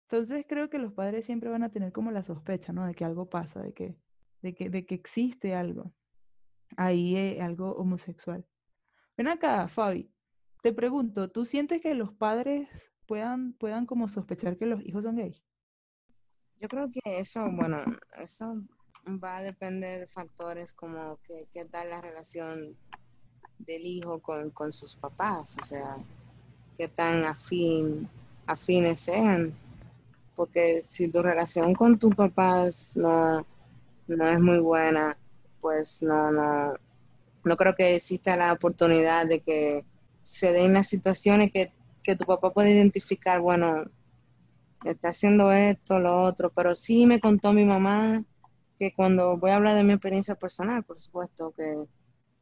Entonces 0.10 0.46
creo 0.48 0.70
que 0.70 0.78
los 0.78 0.94
padres 0.94 1.26
siempre 1.26 1.50
van 1.50 1.64
a 1.64 1.72
tener 1.72 1.92
como 1.92 2.12
la 2.12 2.24
sospecha, 2.24 2.72
¿no? 2.74 2.86
De 2.86 2.94
que 2.94 3.06
algo 3.06 3.30
pasa, 3.30 3.62
de 3.62 3.74
que, 3.74 3.98
de 4.42 4.54
que, 4.54 4.70
de 4.70 4.86
que 4.86 4.96
existe 4.96 5.54
algo. 5.56 5.92
Ahí 6.78 7.18
eh, 7.18 7.42
algo 7.42 7.76
homosexual. 7.76 8.46
Ven 9.18 9.28
acá, 9.28 9.68
Fabi. 9.68 10.12
Te 10.62 10.74
pregunto, 10.74 11.30
¿tú 11.30 11.46
sientes 11.46 11.82
que 11.82 11.94
los 11.94 12.14
padres 12.14 12.70
puedan, 13.08 13.54
puedan 13.54 13.86
como 13.86 14.08
sospechar 14.10 14.58
que 14.58 14.66
los 14.66 14.84
hijos 14.86 15.04
son 15.04 15.16
gays? 15.16 15.42
Yo 16.60 16.68
creo 16.68 16.88
que 16.90 17.20
eso, 17.20 17.52
bueno, 17.52 17.78
eso 18.22 18.64
va 19.24 19.38
a 19.38 19.44
depender 19.44 20.02
de 20.02 20.08
factores 20.08 20.74
como 20.74 21.18
que, 21.28 21.48
qué 21.52 21.66
tal 21.66 21.90
la 21.90 22.02
relación 22.02 22.78
del 23.60 23.82
hijo 23.86 24.20
con, 24.20 24.52
con, 24.52 24.72
sus 24.72 24.96
papás, 24.96 25.58
o 25.62 25.66
sea, 25.66 25.98
qué 26.78 26.88
tan 26.88 27.24
afín, 27.24 28.10
afines 28.48 29.00
sean. 29.00 29.58
Porque 30.36 30.82
si 30.82 31.10
tu 31.10 31.22
relación 31.22 31.74
con 31.74 31.98
tus 31.98 32.14
papás 32.16 32.98
no, 32.98 33.46
no 34.08 34.28
es 34.28 34.40
muy 34.40 34.60
buena, 34.60 35.18
pues 35.62 36.04
no, 36.04 36.32
no, 36.32 36.74
no 37.44 37.56
creo 37.56 37.74
que 37.74 37.96
exista 37.96 38.36
la 38.36 38.54
oportunidad 38.54 39.28
de 39.28 39.40
que 39.40 39.86
se 40.24 40.52
den 40.52 40.74
las 40.74 40.88
situaciones 40.88 41.52
que, 41.52 41.72
que 42.06 42.16
tu 42.16 42.26
papá 42.26 42.54
puede 42.54 42.72
identificar, 42.72 43.42
bueno, 43.42 43.84
está 44.86 45.10
haciendo 45.10 45.52
esto, 45.52 46.00
lo 46.00 46.22
otro, 46.22 46.52
pero 46.54 46.76
sí 46.76 47.08
me 47.08 47.20
contó 47.20 47.52
mi 47.52 47.66
mamá 47.66 48.24
que 48.78 48.94
cuando 48.94 49.40
voy 49.40 49.50
a 49.50 49.56
hablar 49.56 49.76
de 49.76 49.84
mi 49.84 49.94
experiencia 49.94 50.36
personal, 50.36 50.84
por 50.84 51.00
supuesto, 51.00 51.52
que 51.52 51.86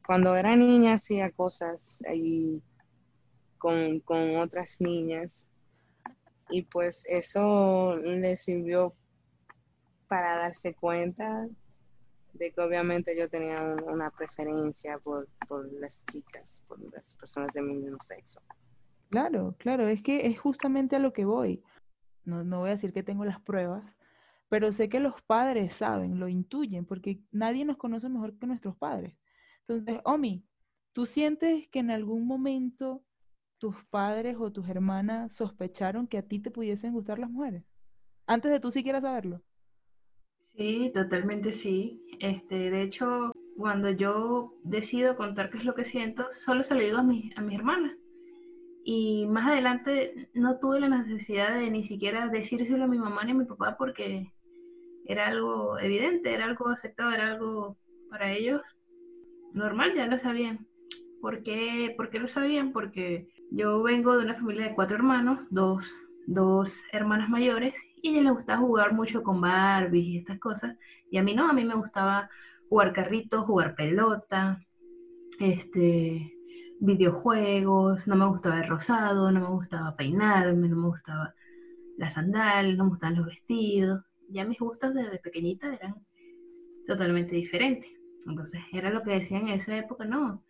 cuando 0.05 0.35
era 0.35 0.57
niña 0.57 0.95
hacía 0.95 1.31
cosas 1.31 2.03
ahí 2.09 2.61
con, 3.57 4.01
con 4.01 4.35
otras 4.35 4.81
niñas 4.81 5.49
y 6.49 6.63
pues 6.63 7.05
eso 7.07 7.95
le 8.03 8.35
sirvió 8.35 8.93
para 10.09 10.35
darse 10.35 10.73
cuenta 10.73 11.47
de 12.33 12.51
que 12.51 12.61
obviamente 12.61 13.17
yo 13.17 13.29
tenía 13.29 13.61
una 13.87 14.09
preferencia 14.09 14.99
por, 14.99 15.29
por 15.47 15.71
las 15.79 16.03
chicas, 16.11 16.63
por 16.67 16.79
las 16.91 17.15
personas 17.15 17.53
de 17.53 17.61
mi 17.61 17.75
mismo 17.75 17.99
sexo. 18.01 18.41
Claro, 19.13 19.55
claro, 19.59 19.87
es 19.87 20.01
que 20.01 20.25
es 20.25 20.39
justamente 20.39 20.95
a 20.95 20.99
lo 20.99 21.13
que 21.13 21.23
voy 21.23 21.63
no, 22.25 22.43
no 22.43 22.59
voy 22.59 22.69
a 22.69 22.73
decir 22.73 22.93
que 22.93 23.03
tengo 23.03 23.25
las 23.25 23.41
pruebas, 23.41 23.83
pero 24.49 24.71
sé 24.71 24.89
que 24.89 24.99
los 24.99 25.21
padres 25.23 25.73
saben, 25.75 26.19
lo 26.19 26.27
intuyen, 26.27 26.85
porque 26.85 27.19
nadie 27.31 27.65
nos 27.65 27.77
conoce 27.77 28.09
mejor 28.09 28.37
que 28.37 28.47
nuestros 28.47 28.77
padres. 28.77 29.15
Entonces, 29.67 29.99
Omi, 30.05 30.43
¿tú 30.93 31.05
sientes 31.05 31.67
que 31.69 31.79
en 31.79 31.91
algún 31.91 32.27
momento 32.27 33.03
tus 33.57 33.75
padres 33.89 34.37
o 34.39 34.51
tus 34.51 34.67
hermanas 34.69 35.33
sospecharon 35.33 36.07
que 36.07 36.17
a 36.17 36.27
ti 36.27 36.39
te 36.39 36.51
pudiesen 36.51 36.93
gustar 36.93 37.19
las 37.19 37.29
mujeres? 37.29 37.63
Antes 38.25 38.51
de 38.51 38.59
tú 38.59 38.71
siquiera 38.71 39.01
saberlo. 39.01 39.41
Sí, 40.55 40.91
totalmente 40.93 41.51
sí. 41.51 42.01
Este, 42.19 42.55
de 42.69 42.83
hecho, 42.83 43.33
cuando 43.57 43.89
yo 43.89 44.53
decido 44.63 45.15
contar 45.15 45.49
qué 45.49 45.57
es 45.57 45.65
lo 45.65 45.75
que 45.75 45.85
siento, 45.85 46.25
solo 46.31 46.63
se 46.63 46.75
lo 46.75 46.81
digo 46.81 46.97
a, 46.97 47.03
mi, 47.03 47.31
a 47.35 47.41
mis 47.41 47.57
hermanas. 47.57 47.93
Y 48.83 49.25
más 49.27 49.47
adelante 49.47 50.29
no 50.33 50.59
tuve 50.59 50.79
la 50.79 50.89
necesidad 50.89 51.57
de 51.57 51.69
ni 51.71 51.85
siquiera 51.85 52.27
decírselo 52.27 52.83
a 52.83 52.87
mi 52.87 52.97
mamá 52.97 53.23
ni 53.23 53.31
a 53.31 53.35
mi 53.35 53.45
papá 53.45 53.77
porque 53.77 54.31
era 55.05 55.27
algo 55.27 55.79
evidente, 55.79 56.33
era 56.33 56.45
algo 56.45 56.67
aceptado, 56.67 57.11
era 57.11 57.31
algo 57.31 57.77
para 58.09 58.33
ellos 58.33 58.61
normal, 59.53 59.93
ya 59.95 60.07
lo 60.07 60.19
sabían. 60.19 60.67
¿Por 61.21 61.43
qué, 61.43 61.93
¿Por 61.95 62.09
qué 62.09 62.19
lo 62.19 62.27
sabían? 62.27 62.73
Porque 62.73 63.29
yo 63.51 63.81
vengo 63.83 64.17
de 64.17 64.25
una 64.25 64.35
familia 64.35 64.67
de 64.67 64.75
cuatro 64.75 64.97
hermanos, 64.97 65.47
dos, 65.49 65.89
dos 66.27 66.81
hermanas 66.91 67.29
mayores, 67.29 67.73
y 68.01 68.09
a 68.09 68.11
ella 68.11 68.21
le 68.23 68.31
gustaba 68.31 68.59
jugar 68.59 68.93
mucho 68.93 69.23
con 69.23 69.39
Barbie 69.39 70.01
y 70.01 70.17
estas 70.17 70.39
cosas, 70.39 70.77
y 71.09 71.17
a 71.17 71.23
mí 71.23 71.33
no, 71.33 71.49
a 71.49 71.53
mí 71.53 71.63
me 71.63 71.75
gustaba 71.75 72.29
jugar 72.67 72.91
carritos, 72.93 73.45
jugar 73.45 73.75
pelota, 73.75 74.59
este, 75.39 76.33
videojuegos, 76.83 78.05
no 78.07 78.15
me 78.15 78.27
gustaba 78.27 78.59
el 78.59 78.67
rosado, 78.67 79.31
no 79.31 79.39
me 79.39 79.47
gustaba 79.47 79.95
peinarme, 79.95 80.67
no 80.67 80.75
me 80.75 80.87
gustaba 80.87 81.33
la 81.97 82.09
sandal, 82.09 82.77
no 82.77 82.85
me 82.85 82.89
gustaban 82.91 83.15
los 83.15 83.27
vestidos. 83.27 84.03
Ya 84.29 84.45
mis 84.45 84.59
gustos 84.59 84.93
desde 84.93 85.19
pequeñita 85.19 85.73
eran 85.73 85.95
totalmente 86.85 87.35
diferentes. 87.35 87.89
Entonces 88.27 88.61
era 88.73 88.89
lo 88.89 89.01
que 89.03 89.11
decían 89.11 89.47
en 89.47 89.59
esa 89.59 89.77
época, 89.77 90.05
no, 90.05 90.43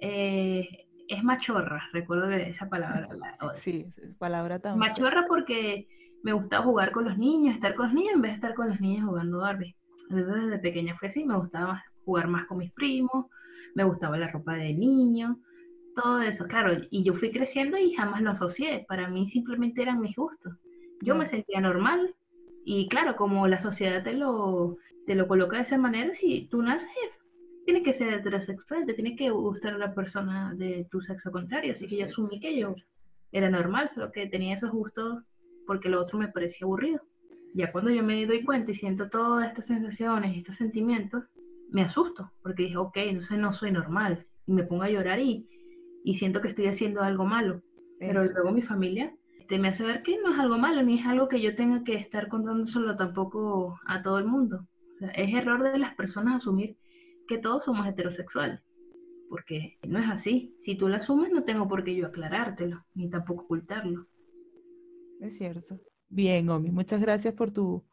eh, 0.00 0.68
es 1.08 1.24
machorra, 1.24 1.82
recuerdo 1.92 2.26
de 2.26 2.50
esa 2.50 2.68
palabra. 2.68 3.08
sí, 3.56 3.86
palabra 4.18 4.58
tan... 4.58 4.78
Machorra 4.78 5.26
porque 5.28 5.88
me 6.22 6.32
gustaba 6.32 6.64
jugar 6.64 6.90
con 6.90 7.04
los 7.04 7.16
niños, 7.16 7.54
estar 7.54 7.74
con 7.74 7.86
los 7.86 7.94
niños 7.94 8.14
en 8.14 8.22
vez 8.22 8.32
de 8.32 8.36
estar 8.36 8.54
con 8.54 8.68
los 8.68 8.80
niños 8.80 9.06
jugando 9.06 9.38
Barbie. 9.38 9.76
Entonces 10.10 10.44
desde 10.44 10.58
pequeña 10.58 10.96
fue 10.96 11.08
así, 11.08 11.24
me 11.24 11.36
gustaba 11.36 11.84
jugar 12.04 12.26
más 12.28 12.46
con 12.46 12.58
mis 12.58 12.72
primos, 12.72 13.26
me 13.74 13.84
gustaba 13.84 14.16
la 14.16 14.30
ropa 14.30 14.54
de 14.54 14.72
niño, 14.74 15.38
todo 16.00 16.20
eso, 16.22 16.46
claro, 16.46 16.80
y 16.90 17.02
yo 17.02 17.12
fui 17.14 17.32
creciendo 17.32 17.76
y 17.76 17.92
jamás 17.92 18.22
lo 18.22 18.30
asocié, 18.30 18.84
para 18.86 19.08
mí 19.08 19.28
simplemente 19.28 19.82
eran 19.82 20.00
mis 20.00 20.14
gustos. 20.14 20.54
Yo 21.00 21.16
me 21.16 21.26
sentía 21.26 21.60
normal 21.60 22.14
y 22.64 22.88
claro, 22.88 23.16
como 23.16 23.48
la 23.48 23.60
sociedad 23.60 24.04
te 24.04 24.12
lo, 24.12 24.76
te 25.06 25.16
lo 25.16 25.26
coloca 25.26 25.56
de 25.56 25.64
esa 25.64 25.76
manera, 25.76 26.14
si 26.14 26.46
tú 26.50 26.62
naces, 26.62 26.88
tienes 27.64 27.82
que 27.82 27.94
ser 27.94 28.12
heterosexual, 28.12 28.86
te 28.86 28.94
tiene 28.94 29.16
que 29.16 29.30
gustar 29.30 29.74
a 29.74 29.78
la 29.78 29.94
persona 29.94 30.54
de 30.54 30.86
tu 30.90 31.00
sexo 31.00 31.32
contrario, 31.32 31.72
así 31.72 31.88
que 31.88 31.96
yo 31.96 32.06
asumí 32.06 32.38
que 32.38 32.56
yo 32.56 32.76
era 33.32 33.50
normal, 33.50 33.90
solo 33.92 34.12
que 34.12 34.28
tenía 34.28 34.54
esos 34.54 34.70
gustos 34.70 35.24
porque 35.66 35.88
lo 35.88 36.00
otro 36.00 36.18
me 36.18 36.28
parecía 36.28 36.64
aburrido. 36.64 37.00
Ya 37.54 37.72
cuando 37.72 37.90
yo 37.90 38.04
me 38.04 38.24
doy 38.24 38.44
cuenta 38.44 38.70
y 38.70 38.74
siento 38.74 39.10
todas 39.10 39.48
estas 39.48 39.66
sensaciones 39.66 40.34
y 40.34 40.38
estos 40.38 40.56
sentimientos, 40.56 41.24
me 41.70 41.82
asusto, 41.82 42.30
porque 42.42 42.62
dije, 42.62 42.76
ok, 42.76 42.96
entonces 42.96 43.38
no 43.38 43.52
soy 43.52 43.72
normal, 43.72 44.24
y 44.46 44.52
me 44.52 44.64
pongo 44.64 44.84
a 44.84 44.90
llorar 44.90 45.20
y, 45.20 45.46
y 46.04 46.14
siento 46.16 46.40
que 46.40 46.48
estoy 46.48 46.66
haciendo 46.66 47.02
algo 47.02 47.24
malo. 47.24 47.62
Pero 47.98 48.24
luego 48.24 48.52
mi 48.52 48.62
familia 48.62 49.12
este, 49.48 49.58
me 49.58 49.68
hace 49.68 49.82
ver 49.82 50.02
que 50.02 50.18
no 50.18 50.34
es 50.34 50.38
algo 50.38 50.58
malo, 50.58 50.82
ni 50.82 51.00
es 51.00 51.06
algo 51.06 51.26
que 51.26 51.40
yo 51.40 51.56
tenga 51.56 51.82
que 51.82 51.94
estar 51.94 52.28
contándoselo 52.28 52.98
tampoco 52.98 53.80
a 53.86 54.02
todo 54.02 54.18
el 54.18 54.26
mundo. 54.26 54.68
es 55.14 55.34
error 55.34 55.62
de 55.62 55.78
las 55.78 55.94
personas 55.94 56.36
asumir 56.36 56.76
que 57.26 57.38
todos 57.38 57.64
somos 57.64 57.86
heterosexuales, 57.86 58.60
porque 59.30 59.78
no 59.88 59.98
es 59.98 60.10
así. 60.10 60.54
Si 60.64 60.76
tú 60.76 60.86
lo 60.86 60.96
asumes, 60.96 61.32
no 61.32 61.44
tengo 61.44 61.66
por 61.66 61.82
qué 61.82 61.94
yo 61.96 62.08
aclarártelo, 62.08 62.84
ni 62.94 63.08
tampoco 63.08 63.44
ocultarlo. 63.44 64.06
Es 65.20 65.38
cierto. 65.38 65.80
Bien, 66.10 66.46
Omi, 66.50 66.70
muchas 66.70 67.00
gracias 67.00 67.32
por 67.32 67.50
tu, 67.50 67.86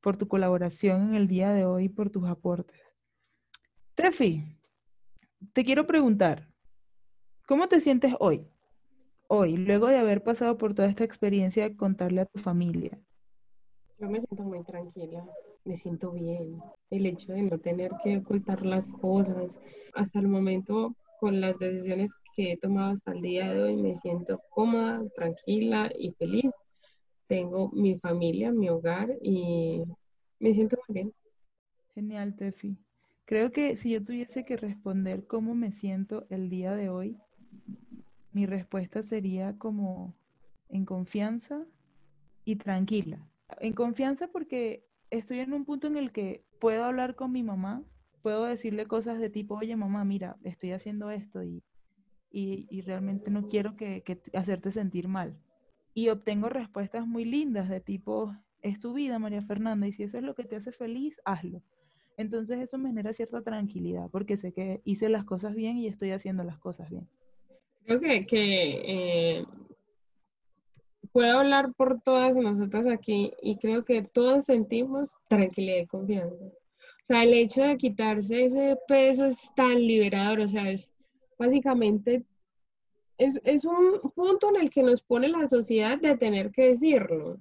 por 0.00 0.16
tu 0.16 0.28
colaboración 0.28 1.10
en 1.10 1.14
el 1.14 1.28
día 1.28 1.52
de 1.52 1.66
hoy 1.66 1.84
y 1.84 1.88
por 1.90 2.08
tus 2.08 2.26
aportes. 2.26 2.80
Tefi, 3.94 4.40
te 5.52 5.62
quiero 5.62 5.86
preguntar, 5.86 6.48
¿cómo 7.46 7.68
te 7.68 7.80
sientes 7.80 8.14
hoy? 8.18 8.46
Hoy, 9.28 9.56
luego 9.56 9.86
de 9.86 9.98
haber 9.98 10.22
pasado 10.22 10.58
por 10.58 10.74
toda 10.74 10.88
esta 10.88 11.04
experiencia 11.04 11.64
de 11.64 11.76
contarle 11.76 12.20
a 12.20 12.26
tu 12.26 12.40
familia. 12.40 12.98
Yo 13.98 14.10
me 14.10 14.20
siento 14.20 14.44
muy 14.44 14.62
tranquila, 14.64 15.24
me 15.64 15.76
siento 15.76 16.12
bien. 16.12 16.60
El 16.90 17.06
hecho 17.06 17.32
de 17.32 17.42
no 17.42 17.58
tener 17.58 17.92
que 18.02 18.18
ocultar 18.18 18.64
las 18.66 18.88
cosas, 18.88 19.56
hasta 19.94 20.18
el 20.18 20.28
momento 20.28 20.94
con 21.18 21.40
las 21.40 21.58
decisiones 21.58 22.12
que 22.34 22.52
he 22.52 22.56
tomado 22.58 22.92
hasta 22.92 23.12
el 23.12 23.22
día 23.22 23.52
de 23.52 23.62
hoy, 23.62 23.76
me 23.76 23.96
siento 23.96 24.40
cómoda, 24.50 25.02
tranquila 25.14 25.90
y 25.98 26.12
feliz. 26.12 26.52
Tengo 27.26 27.70
mi 27.72 27.98
familia, 27.98 28.52
mi 28.52 28.68
hogar 28.68 29.16
y 29.22 29.82
me 30.38 30.52
siento 30.52 30.76
muy 30.86 30.94
bien. 30.94 31.12
Genial, 31.94 32.36
Tefi. 32.36 32.76
Creo 33.24 33.50
que 33.50 33.76
si 33.76 33.90
yo 33.90 34.04
tuviese 34.04 34.44
que 34.44 34.56
responder 34.56 35.26
cómo 35.26 35.54
me 35.54 35.72
siento 35.72 36.26
el 36.28 36.48
día 36.48 36.74
de 36.74 36.90
hoy, 36.90 37.18
mi 38.36 38.44
respuesta 38.44 39.02
sería 39.02 39.56
como 39.56 40.14
en 40.68 40.84
confianza 40.84 41.64
y 42.44 42.56
tranquila. 42.56 43.18
En 43.60 43.72
confianza 43.72 44.28
porque 44.28 44.84
estoy 45.08 45.38
en 45.38 45.54
un 45.54 45.64
punto 45.64 45.86
en 45.86 45.96
el 45.96 46.12
que 46.12 46.44
puedo 46.60 46.84
hablar 46.84 47.14
con 47.14 47.32
mi 47.32 47.42
mamá, 47.42 47.82
puedo 48.20 48.44
decirle 48.44 48.84
cosas 48.84 49.18
de 49.20 49.30
tipo, 49.30 49.54
oye 49.54 49.74
mamá, 49.74 50.04
mira, 50.04 50.36
estoy 50.44 50.72
haciendo 50.72 51.10
esto 51.10 51.42
y, 51.42 51.64
y, 52.30 52.82
realmente 52.82 53.30
no 53.30 53.48
quiero 53.48 53.74
que, 53.74 54.02
que 54.02 54.20
hacerte 54.34 54.70
sentir 54.70 55.08
mal. 55.08 55.34
Y 55.94 56.10
obtengo 56.10 56.50
respuestas 56.50 57.06
muy 57.06 57.24
lindas 57.24 57.70
de 57.70 57.80
tipo, 57.80 58.36
es 58.60 58.80
tu 58.80 58.92
vida, 58.92 59.18
María 59.18 59.40
Fernanda, 59.40 59.86
y 59.86 59.92
si 59.92 60.02
eso 60.02 60.18
es 60.18 60.24
lo 60.24 60.34
que 60.34 60.44
te 60.44 60.56
hace 60.56 60.72
feliz, 60.72 61.18
hazlo. 61.24 61.62
Entonces 62.18 62.58
eso 62.58 62.76
me 62.76 62.90
genera 62.90 63.14
cierta 63.14 63.40
tranquilidad 63.40 64.10
porque 64.10 64.36
sé 64.36 64.52
que 64.52 64.82
hice 64.84 65.08
las 65.08 65.24
cosas 65.24 65.54
bien 65.54 65.78
y 65.78 65.86
estoy 65.86 66.10
haciendo 66.10 66.44
las 66.44 66.58
cosas 66.58 66.90
bien. 66.90 67.08
Creo 67.86 68.00
que, 68.00 68.26
que 68.26 69.38
eh, 69.38 69.44
puedo 71.12 71.38
hablar 71.38 71.72
por 71.74 72.00
todas 72.02 72.34
nosotras 72.34 72.86
aquí 72.86 73.32
y 73.40 73.58
creo 73.58 73.84
que 73.84 74.02
todos 74.02 74.46
sentimos 74.46 75.10
tranquilidad 75.28 75.78
y 75.78 75.86
confianza. 75.86 76.44
O 76.44 77.06
sea, 77.06 77.22
el 77.22 77.32
hecho 77.32 77.62
de 77.62 77.76
quitarse 77.76 78.46
ese 78.46 78.76
peso 78.88 79.26
es 79.26 79.38
tan 79.54 79.76
liberador, 79.76 80.40
o 80.40 80.48
sea, 80.48 80.68
es 80.68 80.90
básicamente, 81.38 82.24
es, 83.18 83.40
es 83.44 83.64
un 83.64 84.00
punto 84.16 84.50
en 84.50 84.62
el 84.62 84.70
que 84.70 84.82
nos 84.82 85.00
pone 85.00 85.28
la 85.28 85.46
sociedad 85.46 85.96
de 86.00 86.16
tener 86.16 86.50
que 86.50 86.70
decirlo 86.70 87.38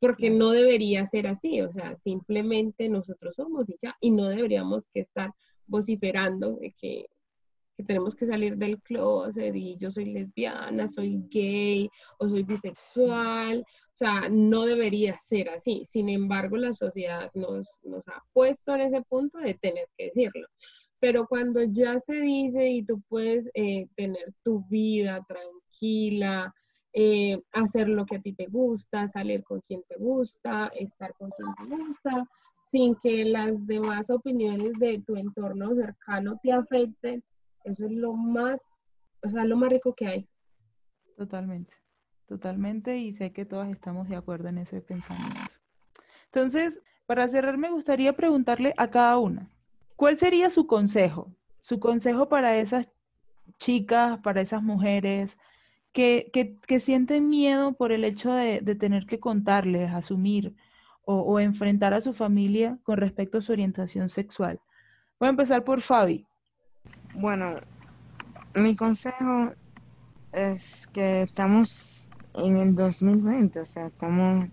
porque 0.00 0.28
no 0.28 0.50
debería 0.50 1.06
ser 1.06 1.28
así, 1.28 1.60
o 1.60 1.70
sea, 1.70 1.94
simplemente 1.94 2.88
nosotros 2.88 3.36
somos 3.36 3.70
y 3.70 3.76
ya, 3.80 3.96
y 4.00 4.10
no 4.10 4.24
deberíamos 4.28 4.88
que 4.88 5.00
estar 5.00 5.32
vociferando 5.66 6.58
que, 6.76 7.06
que 7.76 7.84
tenemos 7.84 8.14
que 8.14 8.26
salir 8.26 8.56
del 8.56 8.80
closet 8.80 9.54
y 9.54 9.76
yo 9.76 9.90
soy 9.90 10.06
lesbiana, 10.06 10.88
soy 10.88 11.22
gay 11.30 11.88
o 12.18 12.28
soy 12.28 12.42
bisexual, 12.42 13.60
o 13.60 13.96
sea, 13.96 14.28
no 14.30 14.64
debería 14.64 15.18
ser 15.18 15.50
así. 15.50 15.84
Sin 15.84 16.08
embargo, 16.08 16.56
la 16.56 16.72
sociedad 16.72 17.30
nos, 17.34 17.66
nos 17.82 18.06
ha 18.08 18.22
puesto 18.32 18.74
en 18.74 18.82
ese 18.82 19.02
punto 19.02 19.38
de 19.38 19.54
tener 19.54 19.86
que 19.96 20.06
decirlo. 20.06 20.46
Pero 20.98 21.26
cuando 21.26 21.62
ya 21.62 22.00
se 22.00 22.14
dice 22.14 22.68
y 22.70 22.84
tú 22.84 23.02
puedes 23.08 23.50
eh, 23.54 23.86
tener 23.96 24.32
tu 24.42 24.64
vida 24.68 25.24
tranquila, 25.28 26.54
eh, 26.98 27.42
hacer 27.52 27.90
lo 27.90 28.06
que 28.06 28.16
a 28.16 28.22
ti 28.22 28.32
te 28.32 28.46
gusta, 28.46 29.06
salir 29.06 29.44
con 29.44 29.60
quien 29.60 29.82
te 29.86 29.96
gusta, 29.98 30.70
estar 30.74 31.12
con 31.18 31.30
quien 31.30 31.54
te 31.54 31.76
gusta, 31.76 32.26
sin 32.62 32.94
que 33.02 33.26
las 33.26 33.66
demás 33.66 34.08
opiniones 34.08 34.72
de 34.78 35.02
tu 35.06 35.14
entorno 35.14 35.74
cercano 35.74 36.40
te 36.42 36.52
afecten. 36.52 37.22
Eso 37.66 37.84
es 37.84 37.92
lo 37.92 38.12
más, 38.12 38.60
o 39.24 39.28
sea, 39.28 39.44
lo 39.44 39.56
más 39.56 39.70
rico 39.70 39.92
que 39.92 40.06
hay. 40.06 40.28
Totalmente, 41.16 41.74
totalmente, 42.26 42.96
y 42.96 43.12
sé 43.12 43.32
que 43.32 43.44
todas 43.44 43.68
estamos 43.70 44.08
de 44.08 44.14
acuerdo 44.14 44.48
en 44.48 44.58
ese 44.58 44.80
pensamiento. 44.80 45.40
Entonces, 46.26 46.80
para 47.06 47.26
cerrar, 47.26 47.58
me 47.58 47.70
gustaría 47.70 48.14
preguntarle 48.14 48.72
a 48.76 48.88
cada 48.88 49.18
una, 49.18 49.50
¿cuál 49.96 50.16
sería 50.16 50.48
su 50.48 50.68
consejo? 50.68 51.32
Su 51.60 51.80
consejo 51.80 52.28
para 52.28 52.56
esas 52.56 52.88
chicas, 53.58 54.20
para 54.20 54.42
esas 54.42 54.62
mujeres, 54.62 55.36
que, 55.92 56.78
sienten 56.78 57.28
miedo 57.28 57.72
por 57.72 57.90
el 57.90 58.04
hecho 58.04 58.32
de, 58.32 58.60
tener 58.78 59.06
que 59.06 59.18
contarles, 59.18 59.90
asumir 59.92 60.54
o, 61.04 61.40
enfrentar 61.40 61.94
a 61.94 62.00
su 62.00 62.12
familia 62.12 62.78
con 62.84 62.98
respecto 62.98 63.38
a 63.38 63.42
su 63.42 63.50
orientación 63.50 64.08
sexual. 64.08 64.60
Voy 65.18 65.26
a 65.26 65.30
empezar 65.30 65.64
por 65.64 65.80
Fabi. 65.80 66.26
Bueno, 67.14 67.54
mi 68.54 68.76
consejo 68.76 69.52
es 70.32 70.86
que 70.86 71.22
estamos 71.22 72.10
en 72.34 72.56
el 72.56 72.74
2020, 72.74 73.60
o 73.60 73.64
sea, 73.64 73.86
estamos 73.86 74.46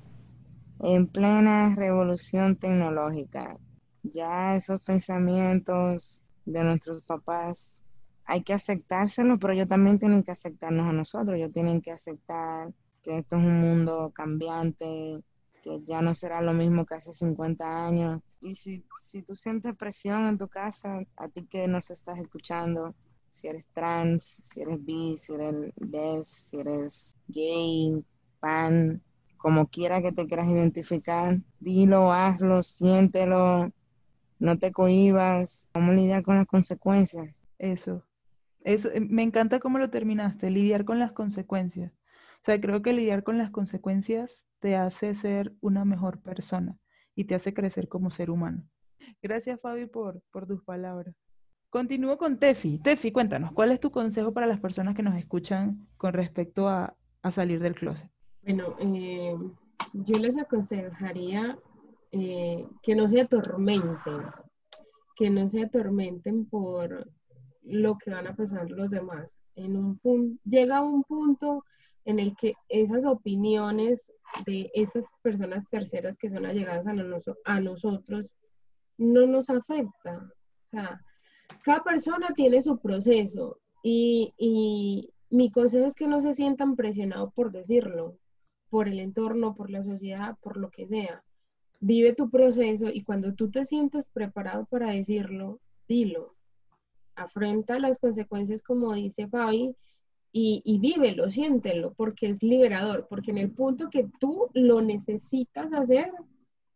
en 0.80 1.08
plena 1.08 1.74
revolución 1.76 2.56
tecnológica. 2.56 3.58
Ya 4.04 4.56
esos 4.56 4.82
pensamientos 4.82 6.22
de 6.46 6.64
nuestros 6.64 7.04
papás 7.04 7.82
hay 8.26 8.44
que 8.44 8.54
aceptárselo, 8.54 9.38
pero 9.40 9.54
ellos 9.54 9.68
también 9.68 10.00
tienen 10.00 10.24
que 10.24 10.32
aceptarnos 10.32 10.88
a 10.88 10.94
nosotros, 10.94 11.38
ellos 11.38 11.54
tienen 11.54 11.82
que 11.82 11.92
aceptar 11.92 12.74
que 13.02 13.18
esto 13.18 13.36
es 13.36 13.44
un 13.44 13.60
mundo 13.60 14.12
cambiante, 14.14 15.24
que 15.62 15.84
ya 15.84 16.02
no 16.02 16.16
será 16.16 16.42
lo 16.42 16.54
mismo 16.54 16.86
que 16.86 16.96
hace 16.96 17.12
50 17.12 17.88
años. 17.88 18.20
Y 18.44 18.56
si, 18.56 18.84
si 19.00 19.24
tú 19.24 19.36
sientes 19.36 19.78
presión 19.78 20.28
en 20.28 20.38
tu 20.38 20.50
casa, 20.50 21.00
a 21.16 21.30
ti 21.30 21.46
que 21.46 21.66
nos 21.70 21.90
estás 21.90 22.20
escuchando, 22.20 22.94
si 23.30 23.48
eres 23.48 23.68
trans, 23.68 24.22
si 24.22 24.62
eres 24.62 24.84
bi, 24.84 25.16
si 25.16 25.34
eres 25.34 25.72
les, 25.78 26.28
si 26.28 26.60
eres 26.60 27.16
gay, 27.30 28.06
pan, 28.42 29.02
como 29.38 29.68
quiera 29.68 30.02
que 30.02 30.12
te 30.12 30.28
quieras 30.28 30.50
identificar, 30.50 31.40
dilo, 31.62 32.12
hazlo, 32.12 32.64
siéntelo, 32.64 33.72
no 34.40 34.60
te 34.60 34.74
cohibas, 34.74 35.70
cómo 35.74 35.94
lidiar 35.94 36.22
con 36.24 36.36
las 36.36 36.48
consecuencias 36.48 37.40
Eso. 37.58 38.04
Eso, 38.66 38.90
eh, 38.92 39.00
me 39.00 39.24
encanta 39.24 39.62
cómo 39.62 39.80
lo 39.80 39.90
terminaste, 39.90 40.50
lidiar 40.50 40.84
con 40.84 41.00
las 41.00 41.14
consecuencias. 41.14 41.94
O 42.42 42.46
sea, 42.46 42.60
creo 42.60 42.82
que 42.82 42.92
lidiar 42.92 43.24
con 43.24 43.38
las 43.38 43.52
consecuencias 43.52 44.46
te 44.60 44.76
hace 44.76 45.16
ser 45.16 45.54
una 45.62 45.86
mejor 45.86 46.20
persona 46.22 46.78
y 47.16 47.26
te 47.26 47.36
hace 47.36 47.54
crecer 47.54 47.88
como 47.88 48.10
ser 48.10 48.30
humano. 48.30 48.64
Gracias, 49.22 49.60
Fabi, 49.60 49.86
por, 49.86 50.22
por 50.32 50.48
tus 50.48 50.64
palabras. 50.64 51.16
Continúo 51.70 52.18
con 52.18 52.38
Tefi. 52.38 52.78
Tefi, 52.80 53.12
cuéntanos, 53.12 53.52
¿cuál 53.52 53.72
es 53.72 53.80
tu 53.80 53.92
consejo 53.92 54.34
para 54.34 54.48
las 54.48 54.60
personas 54.60 54.96
que 54.96 55.04
nos 55.04 55.18
escuchan 55.18 55.88
con 55.98 56.14
respecto 56.14 56.68
a, 56.68 56.96
a 57.22 57.32
salir 57.32 57.60
del 57.60 57.76
closet? 57.76 58.10
Bueno, 58.44 58.76
eh, 58.80 59.36
yo 59.94 60.20
les 60.20 60.38
aconsejaría 60.38 61.58
eh, 62.12 62.68
que 62.82 62.96
no 62.96 63.08
se 63.08 63.22
atormenten, 63.22 64.22
que 65.16 65.30
no 65.30 65.48
se 65.48 65.64
atormenten 65.64 66.46
por 66.46 67.10
lo 67.64 67.98
que 67.98 68.12
van 68.12 68.28
a 68.28 68.36
pasar 68.36 68.70
los 68.70 68.90
demás. 68.90 69.32
En 69.56 69.78
un 69.78 70.40
llega 70.44 70.82
un 70.82 71.04
punto 71.04 71.64
en 72.06 72.20
el 72.20 72.36
que 72.36 72.54
esas 72.70 73.06
opiniones 73.06 74.12
de 74.46 74.72
esas 74.74 75.06
personas 75.22 75.68
terceras 75.70 76.18
que 76.18 76.30
son 76.30 76.46
allegadas 76.46 76.86
a, 77.46 77.60
nosotros 77.60 78.34
no 78.98 79.28
nos 79.28 79.46
sea, 79.46 81.02
cada 81.64 81.84
persona 81.84 82.30
tiene 82.36 82.62
su 82.62 82.80
proceso 82.80 83.60
y, 83.84 84.34
y 84.38 85.14
mi 85.30 85.52
consejo 85.52 85.86
es 85.86 85.96
que 85.96 86.08
no 86.08 86.20
se 86.20 86.34
sientan 86.34 86.76
presionados 86.76 87.34
por 87.34 87.52
decirlo, 87.52 88.18
por 88.70 88.88
el 88.88 89.00
entorno, 89.00 89.56
por 89.56 89.70
la 89.70 89.84
sociedad, 89.84 90.36
por 90.42 90.58
lo 90.58 90.72
que 90.72 90.88
sea. 90.88 91.24
Vive 91.80 92.14
tu 92.14 92.30
proceso 92.30 92.88
y 92.92 93.04
cuando 93.04 93.34
tú 93.34 93.52
te 93.52 93.66
sientes 93.66 94.10
preparado 94.10 94.66
para 94.66 94.92
decirlo, 94.92 95.60
dilo. 95.88 96.36
Afrenta 97.16 97.78
las 97.78 98.00
consecuencias 98.00 98.64
como 98.64 98.94
dice 98.94 99.28
Fabi 99.28 99.76
y, 100.36 100.64
y 100.66 100.80
vívelo, 100.80 101.30
siéntelo, 101.30 101.94
porque 101.94 102.28
es 102.28 102.42
liberador, 102.42 103.08
porque 103.08 103.30
en 103.30 103.38
el 103.38 103.52
punto 103.52 103.92
que 103.92 104.10
tú 104.20 104.50
lo 104.54 104.82
necesitas 104.82 105.72
hacer, 105.72 106.12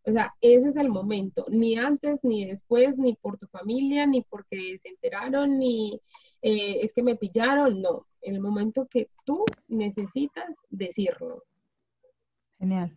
o 0.06 0.12
sea, 0.12 0.36
ese 0.40 0.70
es 0.70 0.78
el 0.78 0.90
momento, 0.90 1.44
ni 1.50 1.76
antes, 1.76 2.24
ni 2.24 2.46
después, 2.46 3.00
ni 3.00 3.16
por 3.16 3.40
tu 3.40 3.48
familia, 3.48 4.06
ni 4.06 4.22
porque 4.22 4.78
se 4.78 4.90
enteraron, 4.90 5.58
ni 5.58 6.00
eh, 6.44 6.82
es 6.84 6.94
que 6.94 7.02
me 7.02 7.16
pillaron, 7.16 7.82
no, 7.82 8.06
en 8.22 8.36
el 8.36 8.42
momento 8.42 8.88
que 8.88 9.10
tú 9.26 9.44
necesitas 9.68 10.56
decirlo. 10.70 11.44
Genial, 12.60 12.96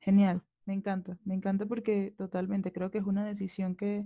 genial, 0.00 0.42
me 0.66 0.74
encanta, 0.74 1.16
me 1.24 1.34
encanta 1.34 1.66
porque 1.66 2.12
totalmente 2.18 2.72
creo 2.72 2.90
que 2.90 2.98
es 2.98 3.04
una 3.04 3.24
decisión 3.24 3.76
que, 3.76 4.04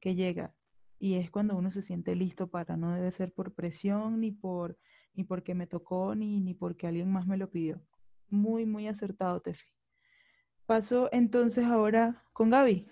que 0.00 0.14
llega 0.14 0.54
y 0.98 1.14
es 1.14 1.30
cuando 1.30 1.56
uno 1.56 1.70
se 1.70 1.82
siente 1.82 2.14
listo 2.14 2.46
para, 2.48 2.76
no 2.76 2.92
debe 2.92 3.10
ser 3.10 3.32
por 3.32 3.54
presión 3.54 4.20
ni 4.20 4.30
por 4.30 4.76
ni 5.14 5.24
porque 5.24 5.54
me 5.54 5.66
tocó, 5.66 6.14
ni, 6.14 6.40
ni 6.40 6.54
porque 6.54 6.86
alguien 6.86 7.10
más 7.10 7.26
me 7.26 7.36
lo 7.36 7.50
pidió. 7.50 7.80
Muy, 8.30 8.66
muy 8.66 8.88
acertado, 8.88 9.40
Tefi. 9.40 9.66
Paso 10.66 11.08
entonces 11.12 11.64
ahora 11.64 12.24
con 12.32 12.50
Gaby. 12.50 12.86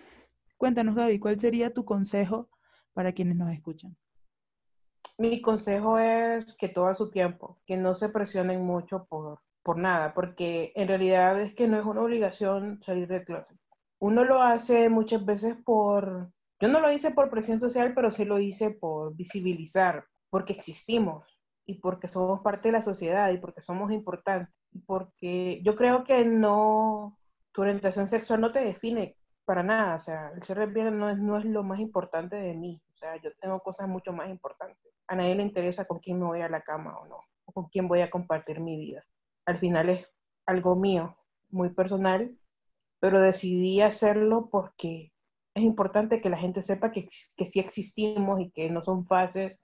Cuéntanos, 0.57 0.95
Gaby, 0.95 1.19
¿cuál 1.19 1.41
sería 1.41 1.73
tu 1.73 1.85
consejo 1.85 2.49
para 2.93 3.13
quienes 3.13 3.37
nos 3.37 3.51
escuchan? 3.51 3.97
Mi 5.19 5.41
consejo 5.41 5.99
es 5.99 6.55
que 6.57 6.69
todo 6.69 6.95
su 6.95 7.11
tiempo, 7.11 7.59
que 7.67 7.77
no 7.77 7.95
se 7.95 8.09
presionen 8.09 8.63
mucho 8.63 9.07
por, 9.09 9.41
por 9.63 9.79
nada, 9.79 10.15
porque 10.15 10.73
en 10.75 10.89
realidad 10.89 11.41
es 11.41 11.55
que 11.55 11.67
no 11.67 11.79
es 11.79 11.85
una 11.85 12.03
obligación 12.03 12.83
salir 12.83 13.09
del 13.09 13.25
closet. 13.25 13.59
Uno 13.99 14.25
lo 14.25 14.43
hace 14.43 14.89
muchas 14.89 15.25
veces 15.25 15.57
por, 15.65 16.31
yo 16.61 16.69
no 16.69 16.81
lo 16.81 16.93
hice 16.93 17.13
por 17.13 17.31
presión 17.31 17.61
social, 17.61 17.93
pero 17.95 18.11
sí 18.11 18.25
lo 18.25 18.39
hice 18.39 18.71
por 18.71 19.15
visibilizar, 19.15 20.05
porque 20.31 20.55
existimos 20.55 21.32
y 21.67 21.75
porque 21.81 22.09
somos 22.09 22.41
parte 22.41 22.69
de 22.69 22.73
la 22.73 22.83
sociedad 22.83 23.31
y 23.31 23.39
porque 23.39 23.63
somos 23.63 23.93
importantes. 23.93 24.55
Porque 24.87 25.61
yo 25.63 25.75
creo 25.75 26.05
que 26.05 26.25
no, 26.25 27.19
tu 27.53 27.63
orientación 27.63 28.09
sexual 28.09 28.41
no 28.41 28.53
te 28.53 28.61
define 28.61 29.17
para 29.45 29.63
nada. 29.63 29.97
O 29.97 30.01
sea, 30.01 30.33
el 30.35 30.43
ser 30.43 30.59
lesbiana 30.59 30.91
no 30.91 31.11
es, 31.11 31.19
no 31.19 31.39
es 31.39 31.45
lo 31.45 31.63
más 31.63 31.81
importante 31.81 32.37
de 32.37 32.55
mí. 32.55 32.81
O 32.95 32.97
sea, 32.99 33.17
yo 33.21 33.31
tengo 33.41 33.61
cosas 33.61 33.89
mucho 33.89 34.13
más 34.13 34.29
importantes. 34.29 34.93
A 35.07 35.17
nadie 35.17 35.35
le 35.35 35.43
interesa 35.43 35.85
con 35.85 35.99
quién 35.99 36.19
me 36.19 36.27
voy 36.27 36.41
a 36.41 36.49
la 36.49 36.63
cama 36.63 36.99
o 36.99 37.07
no, 37.07 37.19
o 37.45 37.53
con 37.53 37.69
quién 37.69 37.89
voy 37.89 38.01
a 38.01 38.11
compartir 38.11 38.61
mi 38.61 38.77
vida. 38.79 39.05
Al 39.47 39.59
final 39.59 39.89
es 39.91 40.07
algo 40.47 40.77
mío, 40.77 41.17
muy 41.51 41.71
personal, 41.71 42.37
pero 43.01 43.21
decidí 43.21 43.81
hacerlo 43.81 44.49
porque 44.51 45.13
es 45.55 45.63
importante 45.63 46.21
que 46.21 46.31
la 46.31 46.39
gente 46.39 46.63
sepa 46.63 46.93
que, 46.93 47.07
que 47.37 47.47
sí 47.47 47.61
existimos 47.61 48.41
y 48.41 48.51
que 48.51 48.71
no 48.71 48.81
son 48.81 49.07
fases 49.07 49.61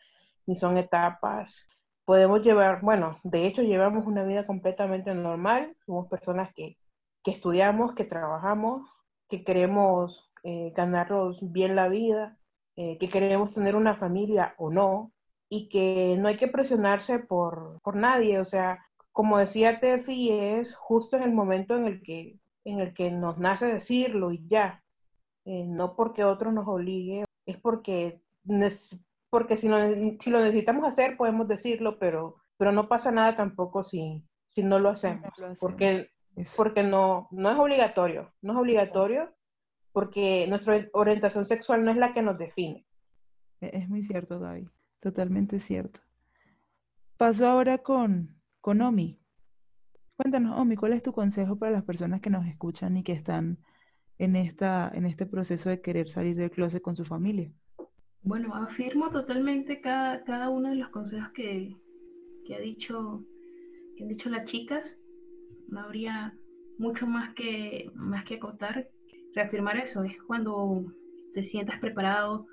ni 0.46 0.56
son 0.56 0.76
etapas 0.76 1.68
podemos 2.08 2.42
llevar, 2.42 2.80
bueno, 2.80 3.20
de 3.22 3.46
hecho 3.46 3.60
llevamos 3.60 4.06
una 4.06 4.24
vida 4.24 4.46
completamente 4.46 5.14
normal, 5.14 5.76
somos 5.84 6.08
personas 6.08 6.54
que, 6.54 6.78
que 7.22 7.32
estudiamos, 7.32 7.94
que 7.94 8.04
trabajamos, 8.04 8.88
que 9.28 9.44
queremos 9.44 10.32
eh, 10.42 10.72
ganarnos 10.74 11.38
bien 11.52 11.76
la 11.76 11.88
vida, 11.88 12.38
eh, 12.76 12.96
que 12.96 13.10
queremos 13.10 13.52
tener 13.52 13.76
una 13.76 13.94
familia 13.94 14.54
o 14.56 14.70
no, 14.70 15.12
y 15.50 15.68
que 15.68 16.16
no 16.18 16.28
hay 16.28 16.38
que 16.38 16.48
presionarse 16.48 17.18
por, 17.18 17.78
por 17.82 17.94
nadie, 17.94 18.40
o 18.40 18.44
sea, 18.46 18.86
como 19.12 19.36
decía 19.36 19.78
Tefi, 19.78 20.30
es 20.30 20.74
justo 20.76 21.18
en 21.18 21.24
el 21.24 21.32
momento 21.32 21.76
en 21.76 21.88
el 21.88 22.00
que, 22.02 22.38
en 22.64 22.80
el 22.80 22.94
que 22.94 23.10
nos 23.10 23.36
nace 23.36 23.66
decirlo 23.66 24.32
y 24.32 24.48
ya, 24.48 24.82
eh, 25.44 25.64
no 25.66 25.94
porque 25.94 26.24
otro 26.24 26.52
nos 26.52 26.66
obligue, 26.68 27.26
es 27.44 27.58
porque 27.58 28.22
porque 29.30 29.56
si, 29.56 29.68
si 30.20 30.30
lo 30.30 30.40
necesitamos 30.40 30.84
hacer, 30.84 31.16
podemos 31.16 31.48
decirlo, 31.48 31.98
pero, 31.98 32.36
pero 32.56 32.72
no 32.72 32.88
pasa 32.88 33.10
nada 33.10 33.36
tampoco 33.36 33.84
si, 33.84 34.24
si 34.46 34.62
no 34.62 34.78
lo 34.78 34.90
hacemos, 34.90 35.30
porque, 35.60 36.10
porque 36.56 36.82
no, 36.82 37.28
no 37.30 37.50
es 37.50 37.58
obligatorio, 37.58 38.32
no 38.42 38.52
es 38.54 38.58
obligatorio, 38.58 39.34
porque 39.92 40.46
nuestra 40.48 40.86
orientación 40.92 41.44
sexual 41.44 41.84
no 41.84 41.90
es 41.90 41.96
la 41.96 42.14
que 42.14 42.22
nos 42.22 42.38
define. 42.38 42.86
E, 43.60 43.70
es 43.72 43.88
muy 43.88 44.02
cierto, 44.02 44.38
David, 44.38 44.68
totalmente 45.00 45.60
cierto. 45.60 46.00
Paso 47.16 47.46
ahora 47.46 47.78
con, 47.78 48.40
con 48.60 48.80
Omi. 48.80 49.20
Cuéntanos, 50.16 50.58
Omi, 50.58 50.76
¿cuál 50.76 50.92
es 50.92 51.02
tu 51.02 51.12
consejo 51.12 51.56
para 51.56 51.72
las 51.72 51.84
personas 51.84 52.20
que 52.20 52.30
nos 52.30 52.46
escuchan 52.46 52.96
y 52.96 53.02
que 53.02 53.12
están 53.12 53.58
en, 54.18 54.36
esta, 54.36 54.90
en 54.94 55.04
este 55.04 55.26
proceso 55.26 55.68
de 55.68 55.80
querer 55.80 56.08
salir 56.08 56.36
del 56.36 56.50
closet 56.50 56.82
con 56.82 56.96
su 56.96 57.04
familia? 57.04 57.52
Bueno, 58.28 58.54
afirmo 58.54 59.08
totalmente 59.08 59.80
cada, 59.80 60.22
cada 60.22 60.50
uno 60.50 60.68
de 60.68 60.74
los 60.74 60.90
consejos 60.90 61.30
que, 61.30 61.74
ha 62.54 62.58
dicho, 62.58 63.24
que 63.96 64.02
han 64.02 64.10
dicho 64.10 64.28
las 64.28 64.44
chicas. 64.44 64.98
No 65.68 65.80
habría 65.80 66.36
mucho 66.76 67.06
más 67.06 67.32
que, 67.32 67.90
más 67.94 68.26
que 68.26 68.34
acotar. 68.34 68.86
Reafirmar 69.34 69.78
eso 69.78 70.02
es 70.02 70.12
cuando 70.26 70.84
te 71.32 71.42
sientas 71.42 71.80
preparado, 71.80 72.46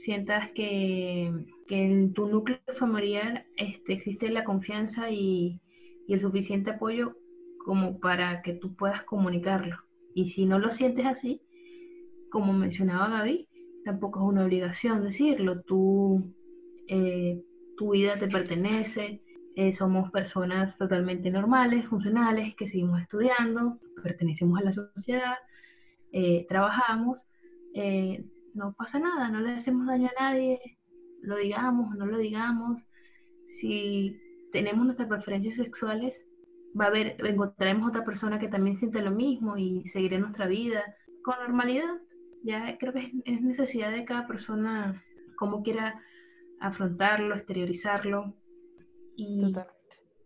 sientas 0.00 0.50
que, 0.50 1.32
en 1.68 2.12
tu 2.12 2.26
núcleo 2.26 2.58
familiar 2.74 3.46
este, 3.56 3.92
existe 3.92 4.30
la 4.30 4.42
confianza 4.42 5.12
y, 5.12 5.60
y 6.08 6.14
el 6.14 6.20
suficiente 6.20 6.72
apoyo 6.72 7.16
como 7.64 8.00
para 8.00 8.42
que 8.42 8.54
tú 8.54 8.74
puedas 8.74 9.04
comunicarlo. 9.04 9.76
Y 10.12 10.30
si 10.30 10.44
no 10.44 10.58
lo 10.58 10.72
sientes 10.72 11.06
así, 11.06 11.40
como 12.30 12.52
mencionaba 12.52 13.08
Gaby, 13.10 13.46
tampoco 13.84 14.20
es 14.20 14.26
una 14.26 14.44
obligación 14.44 15.02
decirlo. 15.02 15.62
Tú, 15.62 16.34
eh, 16.88 17.42
tu 17.76 17.92
vida 17.92 18.18
te 18.18 18.28
pertenece, 18.28 19.22
eh, 19.56 19.72
somos 19.72 20.10
personas 20.10 20.76
totalmente 20.78 21.30
normales, 21.30 21.86
funcionales, 21.86 22.54
que 22.56 22.68
seguimos 22.68 23.00
estudiando, 23.00 23.78
pertenecemos 24.02 24.60
a 24.60 24.64
la 24.64 24.72
sociedad, 24.72 25.34
eh, 26.12 26.46
trabajamos, 26.48 27.26
no 28.54 28.74
pasa 28.74 28.98
nada, 28.98 29.28
no 29.28 29.40
le 29.40 29.52
hacemos 29.52 29.86
daño 29.86 30.08
a 30.08 30.22
nadie, 30.22 30.58
lo 31.22 31.36
digamos 31.36 31.92
o 31.92 31.96
no 31.96 32.06
lo 32.06 32.18
digamos. 32.18 32.82
Si 33.48 34.20
tenemos 34.52 34.84
nuestras 34.84 35.08
preferencias 35.08 35.56
sexuales, 35.56 36.24
va 36.78 36.86
a 36.86 36.88
haber, 36.88 37.16
encontraremos 37.24 37.88
otra 37.88 38.04
persona 38.04 38.38
que 38.38 38.48
también 38.48 38.76
siente 38.76 39.02
lo 39.02 39.10
mismo 39.12 39.56
y 39.56 39.88
seguiré 39.88 40.18
nuestra 40.18 40.46
vida 40.46 40.82
con 41.22 41.36
normalidad 41.38 41.96
ya 42.42 42.76
creo 42.78 42.92
que 42.92 43.12
es, 43.24 43.42
necesidad 43.42 43.92
de 43.92 44.04
cada 44.04 44.26
persona 44.26 45.02
cómo 45.36 45.62
quiera 45.62 46.00
afrontarlo, 46.60 47.34
exteriorizarlo. 47.34 48.34
Y 49.16 49.52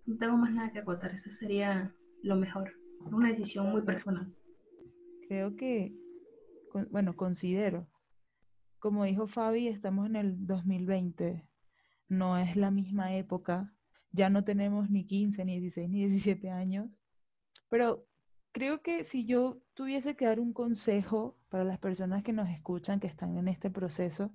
no 0.06 0.16
tengo 0.18 0.36
más 0.36 0.52
nada 0.52 0.72
que 0.72 0.80
acotar, 0.80 1.12
eso 1.12 1.30
sería 1.30 1.94
lo 2.22 2.36
mejor. 2.36 2.72
Es 3.06 3.12
una 3.12 3.30
decisión 3.30 3.70
muy 3.70 3.82
personal. 3.82 4.32
Creo 5.28 5.56
que, 5.56 5.94
bueno, 6.90 7.16
considero, 7.16 7.88
como 8.78 9.04
dijo 9.04 9.26
Fabi, 9.26 9.68
estamos 9.68 10.06
en 10.06 10.16
el 10.16 10.46
2020, 10.46 11.48
no 12.08 12.38
es 12.38 12.56
la 12.56 12.70
misma 12.70 13.16
época, 13.16 13.74
ya 14.12 14.28
no 14.28 14.44
tenemos 14.44 14.90
ni 14.90 15.06
15, 15.06 15.44
ni 15.44 15.60
16, 15.60 15.90
ni 15.90 16.06
17 16.06 16.50
años, 16.50 16.90
pero 17.68 18.06
creo 18.52 18.82
que 18.82 19.04
si 19.04 19.24
yo 19.24 19.63
tuviese 19.74 20.16
que 20.16 20.26
dar 20.26 20.40
un 20.40 20.52
consejo 20.52 21.36
para 21.48 21.64
las 21.64 21.78
personas 21.78 22.22
que 22.22 22.32
nos 22.32 22.48
escuchan, 22.48 23.00
que 23.00 23.06
están 23.06 23.36
en 23.36 23.48
este 23.48 23.70
proceso, 23.70 24.32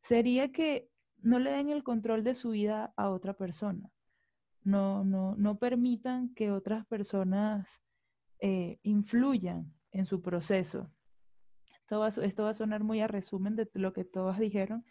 sería 0.00 0.50
que 0.52 0.88
no 1.22 1.38
le 1.38 1.50
den 1.50 1.68
el 1.68 1.82
control 1.82 2.24
de 2.24 2.34
su 2.34 2.50
vida 2.50 2.92
a 2.96 3.10
otra 3.10 3.34
persona. 3.34 3.90
No, 4.62 5.04
no, 5.04 5.34
no 5.36 5.58
permitan 5.58 6.34
que 6.34 6.52
otras 6.52 6.86
personas 6.86 7.80
eh, 8.40 8.78
influyan 8.82 9.72
en 9.92 10.06
su 10.06 10.22
proceso. 10.22 10.90
Esto 11.80 12.00
va, 12.00 12.08
esto 12.08 12.44
va 12.44 12.50
a 12.50 12.54
sonar 12.54 12.84
muy 12.84 13.00
a 13.00 13.08
resumen 13.08 13.56
de 13.56 13.68
lo 13.74 13.92
que 13.92 14.04
todas 14.04 14.38
dijeron, 14.38 14.84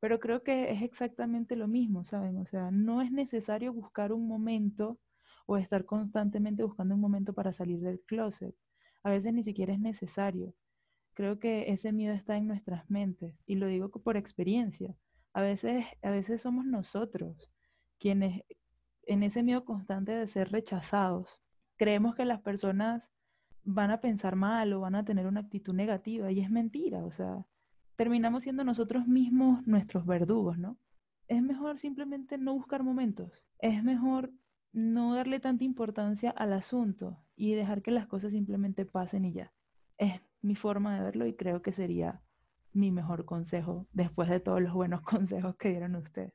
pero 0.00 0.18
creo 0.18 0.42
que 0.42 0.72
es 0.72 0.82
exactamente 0.82 1.54
lo 1.54 1.68
mismo, 1.68 2.04
¿saben? 2.04 2.38
O 2.38 2.46
sea, 2.46 2.70
no 2.70 3.02
es 3.02 3.12
necesario 3.12 3.72
buscar 3.72 4.12
un 4.12 4.26
momento 4.26 4.98
o 5.46 5.56
estar 5.56 5.84
constantemente 5.84 6.64
buscando 6.64 6.94
un 6.94 7.00
momento 7.00 7.32
para 7.32 7.52
salir 7.52 7.80
del 7.80 8.00
closet. 8.00 8.54
A 9.02 9.10
veces 9.10 9.32
ni 9.32 9.42
siquiera 9.42 9.72
es 9.72 9.80
necesario. 9.80 10.54
Creo 11.14 11.38
que 11.38 11.72
ese 11.72 11.92
miedo 11.92 12.14
está 12.14 12.36
en 12.36 12.46
nuestras 12.46 12.88
mentes 12.90 13.34
y 13.46 13.56
lo 13.56 13.66
digo 13.66 13.90
por 13.90 14.16
experiencia. 14.16 14.96
A 15.34 15.42
veces, 15.42 15.84
a 16.02 16.10
veces 16.10 16.42
somos 16.42 16.64
nosotros 16.64 17.50
quienes 17.98 18.42
en 19.06 19.22
ese 19.22 19.42
miedo 19.42 19.64
constante 19.64 20.12
de 20.12 20.26
ser 20.26 20.50
rechazados, 20.50 21.40
creemos 21.76 22.14
que 22.14 22.24
las 22.24 22.40
personas 22.40 23.10
van 23.64 23.90
a 23.90 24.00
pensar 24.00 24.36
mal 24.36 24.72
o 24.72 24.80
van 24.80 24.94
a 24.94 25.04
tener 25.04 25.26
una 25.26 25.40
actitud 25.40 25.74
negativa 25.74 26.30
y 26.32 26.40
es 26.40 26.50
mentira, 26.50 27.04
o 27.04 27.12
sea, 27.12 27.46
terminamos 27.96 28.42
siendo 28.42 28.64
nosotros 28.64 29.06
mismos 29.06 29.66
nuestros 29.66 30.06
verdugos, 30.06 30.58
¿no? 30.58 30.78
Es 31.28 31.42
mejor 31.42 31.78
simplemente 31.78 32.38
no 32.38 32.54
buscar 32.54 32.82
momentos, 32.82 33.44
es 33.58 33.82
mejor 33.82 34.32
no 34.72 35.14
darle 35.14 35.40
tanta 35.40 35.64
importancia 35.64 36.30
al 36.30 36.52
asunto 36.52 37.18
y 37.36 37.54
dejar 37.54 37.82
que 37.82 37.90
las 37.90 38.06
cosas 38.06 38.32
simplemente 38.32 38.84
pasen 38.84 39.24
y 39.24 39.32
ya. 39.32 39.52
Es 39.98 40.20
mi 40.40 40.54
forma 40.54 40.96
de 40.96 41.02
verlo 41.02 41.26
y 41.26 41.34
creo 41.34 41.62
que 41.62 41.72
sería 41.72 42.20
mi 42.72 42.90
mejor 42.90 43.24
consejo 43.24 43.86
después 43.92 44.28
de 44.28 44.40
todos 44.40 44.62
los 44.62 44.72
buenos 44.72 45.00
consejos 45.02 45.56
que 45.56 45.70
dieron 45.70 45.96
ustedes. 45.96 46.32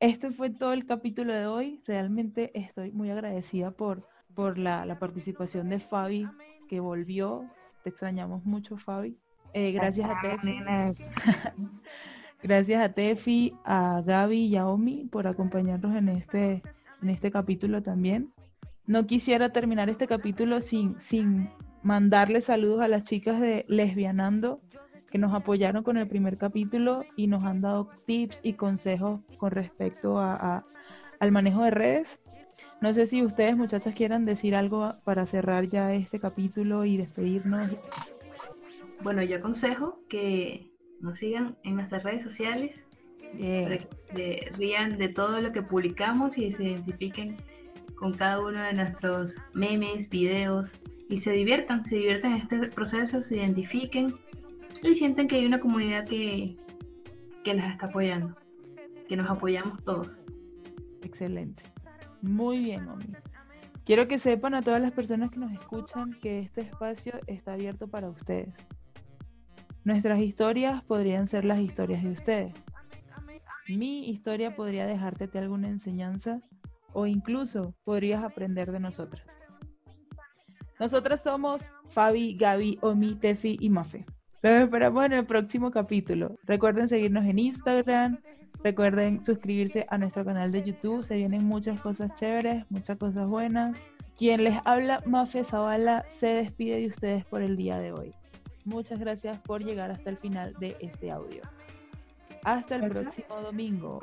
Este 0.00 0.32
fue 0.32 0.50
todo 0.50 0.72
el 0.72 0.84
capítulo 0.84 1.32
de 1.32 1.46
hoy. 1.46 1.80
Realmente 1.86 2.50
estoy 2.58 2.90
muy 2.90 3.10
agradecida 3.10 3.70
por, 3.70 4.08
por 4.34 4.58
la, 4.58 4.84
la 4.84 4.98
participación 4.98 5.68
de 5.68 5.78
Fabi, 5.78 6.28
que 6.68 6.80
volvió. 6.80 7.48
Te 7.84 7.90
extrañamos 7.90 8.44
mucho, 8.44 8.76
Fabi. 8.78 9.16
Eh, 9.54 9.72
gracias 9.72 10.10
a 10.10 10.20
Tefi. 10.20 10.58
gracias 12.42 12.82
a 12.82 12.92
Tefi, 12.92 13.54
a 13.64 14.02
Gaby 14.04 14.46
y 14.46 14.56
a 14.56 14.66
Omi 14.66 15.06
por 15.10 15.26
acompañarnos 15.26 15.94
en 15.96 16.08
este, 16.08 16.62
en 17.02 17.10
este 17.10 17.30
capítulo 17.30 17.82
también. 17.82 18.32
No 18.86 19.06
quisiera 19.06 19.50
terminar 19.50 19.88
este 19.88 20.06
capítulo 20.06 20.60
sin, 20.60 21.00
sin 21.00 21.48
mandarle 21.82 22.40
saludos 22.40 22.82
a 22.82 22.88
las 22.88 23.04
chicas 23.04 23.40
de 23.40 23.64
Lesbianando 23.68 24.60
que 25.10 25.18
nos 25.18 25.34
apoyaron 25.34 25.84
con 25.84 25.98
el 25.98 26.08
primer 26.08 26.38
capítulo 26.38 27.04
y 27.16 27.26
nos 27.26 27.44
han 27.44 27.60
dado 27.60 27.90
tips 28.06 28.40
y 28.42 28.54
consejos 28.54 29.20
con 29.36 29.50
respecto 29.50 30.18
a, 30.18 30.64
al 31.20 31.32
manejo 31.32 31.62
de 31.62 31.70
redes. 31.70 32.18
No 32.80 32.92
sé 32.94 33.06
si 33.06 33.22
ustedes, 33.22 33.56
muchachas, 33.56 33.94
quieran 33.94 34.24
decir 34.24 34.56
algo 34.56 34.94
para 35.04 35.26
cerrar 35.26 35.68
ya 35.68 35.92
este 35.92 36.18
capítulo 36.18 36.86
y 36.86 36.96
despedirnos. 36.96 37.70
Bueno, 39.02 39.22
yo 39.22 39.36
aconsejo 39.36 40.00
que 40.08 40.71
nos 41.02 41.18
sigan 41.18 41.56
en 41.64 41.76
nuestras 41.76 42.02
redes 42.04 42.22
sociales, 42.22 42.74
que 43.36 44.52
rían 44.56 44.98
de 44.98 45.08
todo 45.08 45.40
lo 45.40 45.52
que 45.52 45.62
publicamos 45.62 46.36
y 46.38 46.52
se 46.52 46.64
identifiquen 46.64 47.36
con 47.96 48.12
cada 48.12 48.40
uno 48.40 48.60
de 48.62 48.72
nuestros 48.74 49.34
memes, 49.54 50.08
videos, 50.08 50.70
y 51.08 51.20
se 51.20 51.32
diviertan, 51.32 51.84
se 51.84 51.96
diviertan 51.96 52.32
en 52.32 52.38
este 52.38 52.68
proceso, 52.68 53.22
se 53.22 53.36
identifiquen 53.36 54.14
y 54.82 54.94
sienten 54.94 55.28
que 55.28 55.36
hay 55.36 55.46
una 55.46 55.60
comunidad 55.60 56.06
que, 56.06 56.56
que 57.44 57.54
las 57.54 57.72
está 57.72 57.86
apoyando, 57.86 58.34
que 59.08 59.16
nos 59.16 59.30
apoyamos 59.30 59.82
todos. 59.84 60.10
Excelente. 61.02 61.62
Muy 62.22 62.60
bien, 62.60 62.88
Omi. 62.88 63.04
Quiero 63.84 64.06
que 64.06 64.18
sepan 64.18 64.54
a 64.54 64.62
todas 64.62 64.80
las 64.80 64.92
personas 64.92 65.30
que 65.30 65.40
nos 65.40 65.52
escuchan 65.52 66.12
que 66.14 66.38
este 66.38 66.60
espacio 66.60 67.12
está 67.26 67.54
abierto 67.54 67.88
para 67.88 68.08
ustedes. 68.08 68.54
Nuestras 69.84 70.20
historias 70.20 70.84
podrían 70.84 71.26
ser 71.26 71.44
las 71.44 71.58
historias 71.58 72.04
de 72.04 72.12
ustedes. 72.12 72.52
Mi 73.68 74.08
historia 74.10 74.54
podría 74.54 74.86
dejarte 74.86 75.28
alguna 75.38 75.68
enseñanza 75.68 76.40
o 76.92 77.06
incluso 77.06 77.74
podrías 77.84 78.22
aprender 78.22 78.70
de 78.70 78.78
nosotras. 78.78 79.24
Nosotras 80.78 81.20
somos 81.22 81.62
Fabi, 81.90 82.36
Gaby, 82.36 82.78
Omi, 82.82 83.14
Tefi 83.16 83.56
y 83.60 83.70
Mafe. 83.70 84.04
Los 84.42 84.52
esperamos 84.62 85.04
en 85.04 85.14
el 85.14 85.26
próximo 85.26 85.70
capítulo. 85.70 86.36
Recuerden 86.44 86.88
seguirnos 86.88 87.24
en 87.24 87.38
Instagram. 87.38 88.18
Recuerden 88.62 89.24
suscribirse 89.24 89.86
a 89.88 89.98
nuestro 89.98 90.24
canal 90.24 90.52
de 90.52 90.62
YouTube. 90.62 91.04
Se 91.04 91.16
vienen 91.16 91.44
muchas 91.44 91.80
cosas 91.80 92.14
chéveres, 92.14 92.64
muchas 92.70 92.98
cosas 92.98 93.26
buenas. 93.26 93.80
Quien 94.16 94.44
les 94.44 94.58
habla, 94.64 95.02
Mafe 95.06 95.44
Zavala, 95.44 96.04
se 96.08 96.28
despide 96.28 96.78
de 96.78 96.86
ustedes 96.86 97.24
por 97.24 97.42
el 97.42 97.56
día 97.56 97.78
de 97.78 97.92
hoy. 97.92 98.12
Muchas 98.64 98.98
gracias 99.00 99.38
por 99.38 99.64
llegar 99.64 99.90
hasta 99.90 100.10
el 100.10 100.16
final 100.16 100.54
de 100.54 100.76
este 100.80 101.10
audio. 101.10 101.42
Hasta 102.44 102.76
el 102.76 102.90
próximo 102.90 103.40
domingo. 103.40 104.00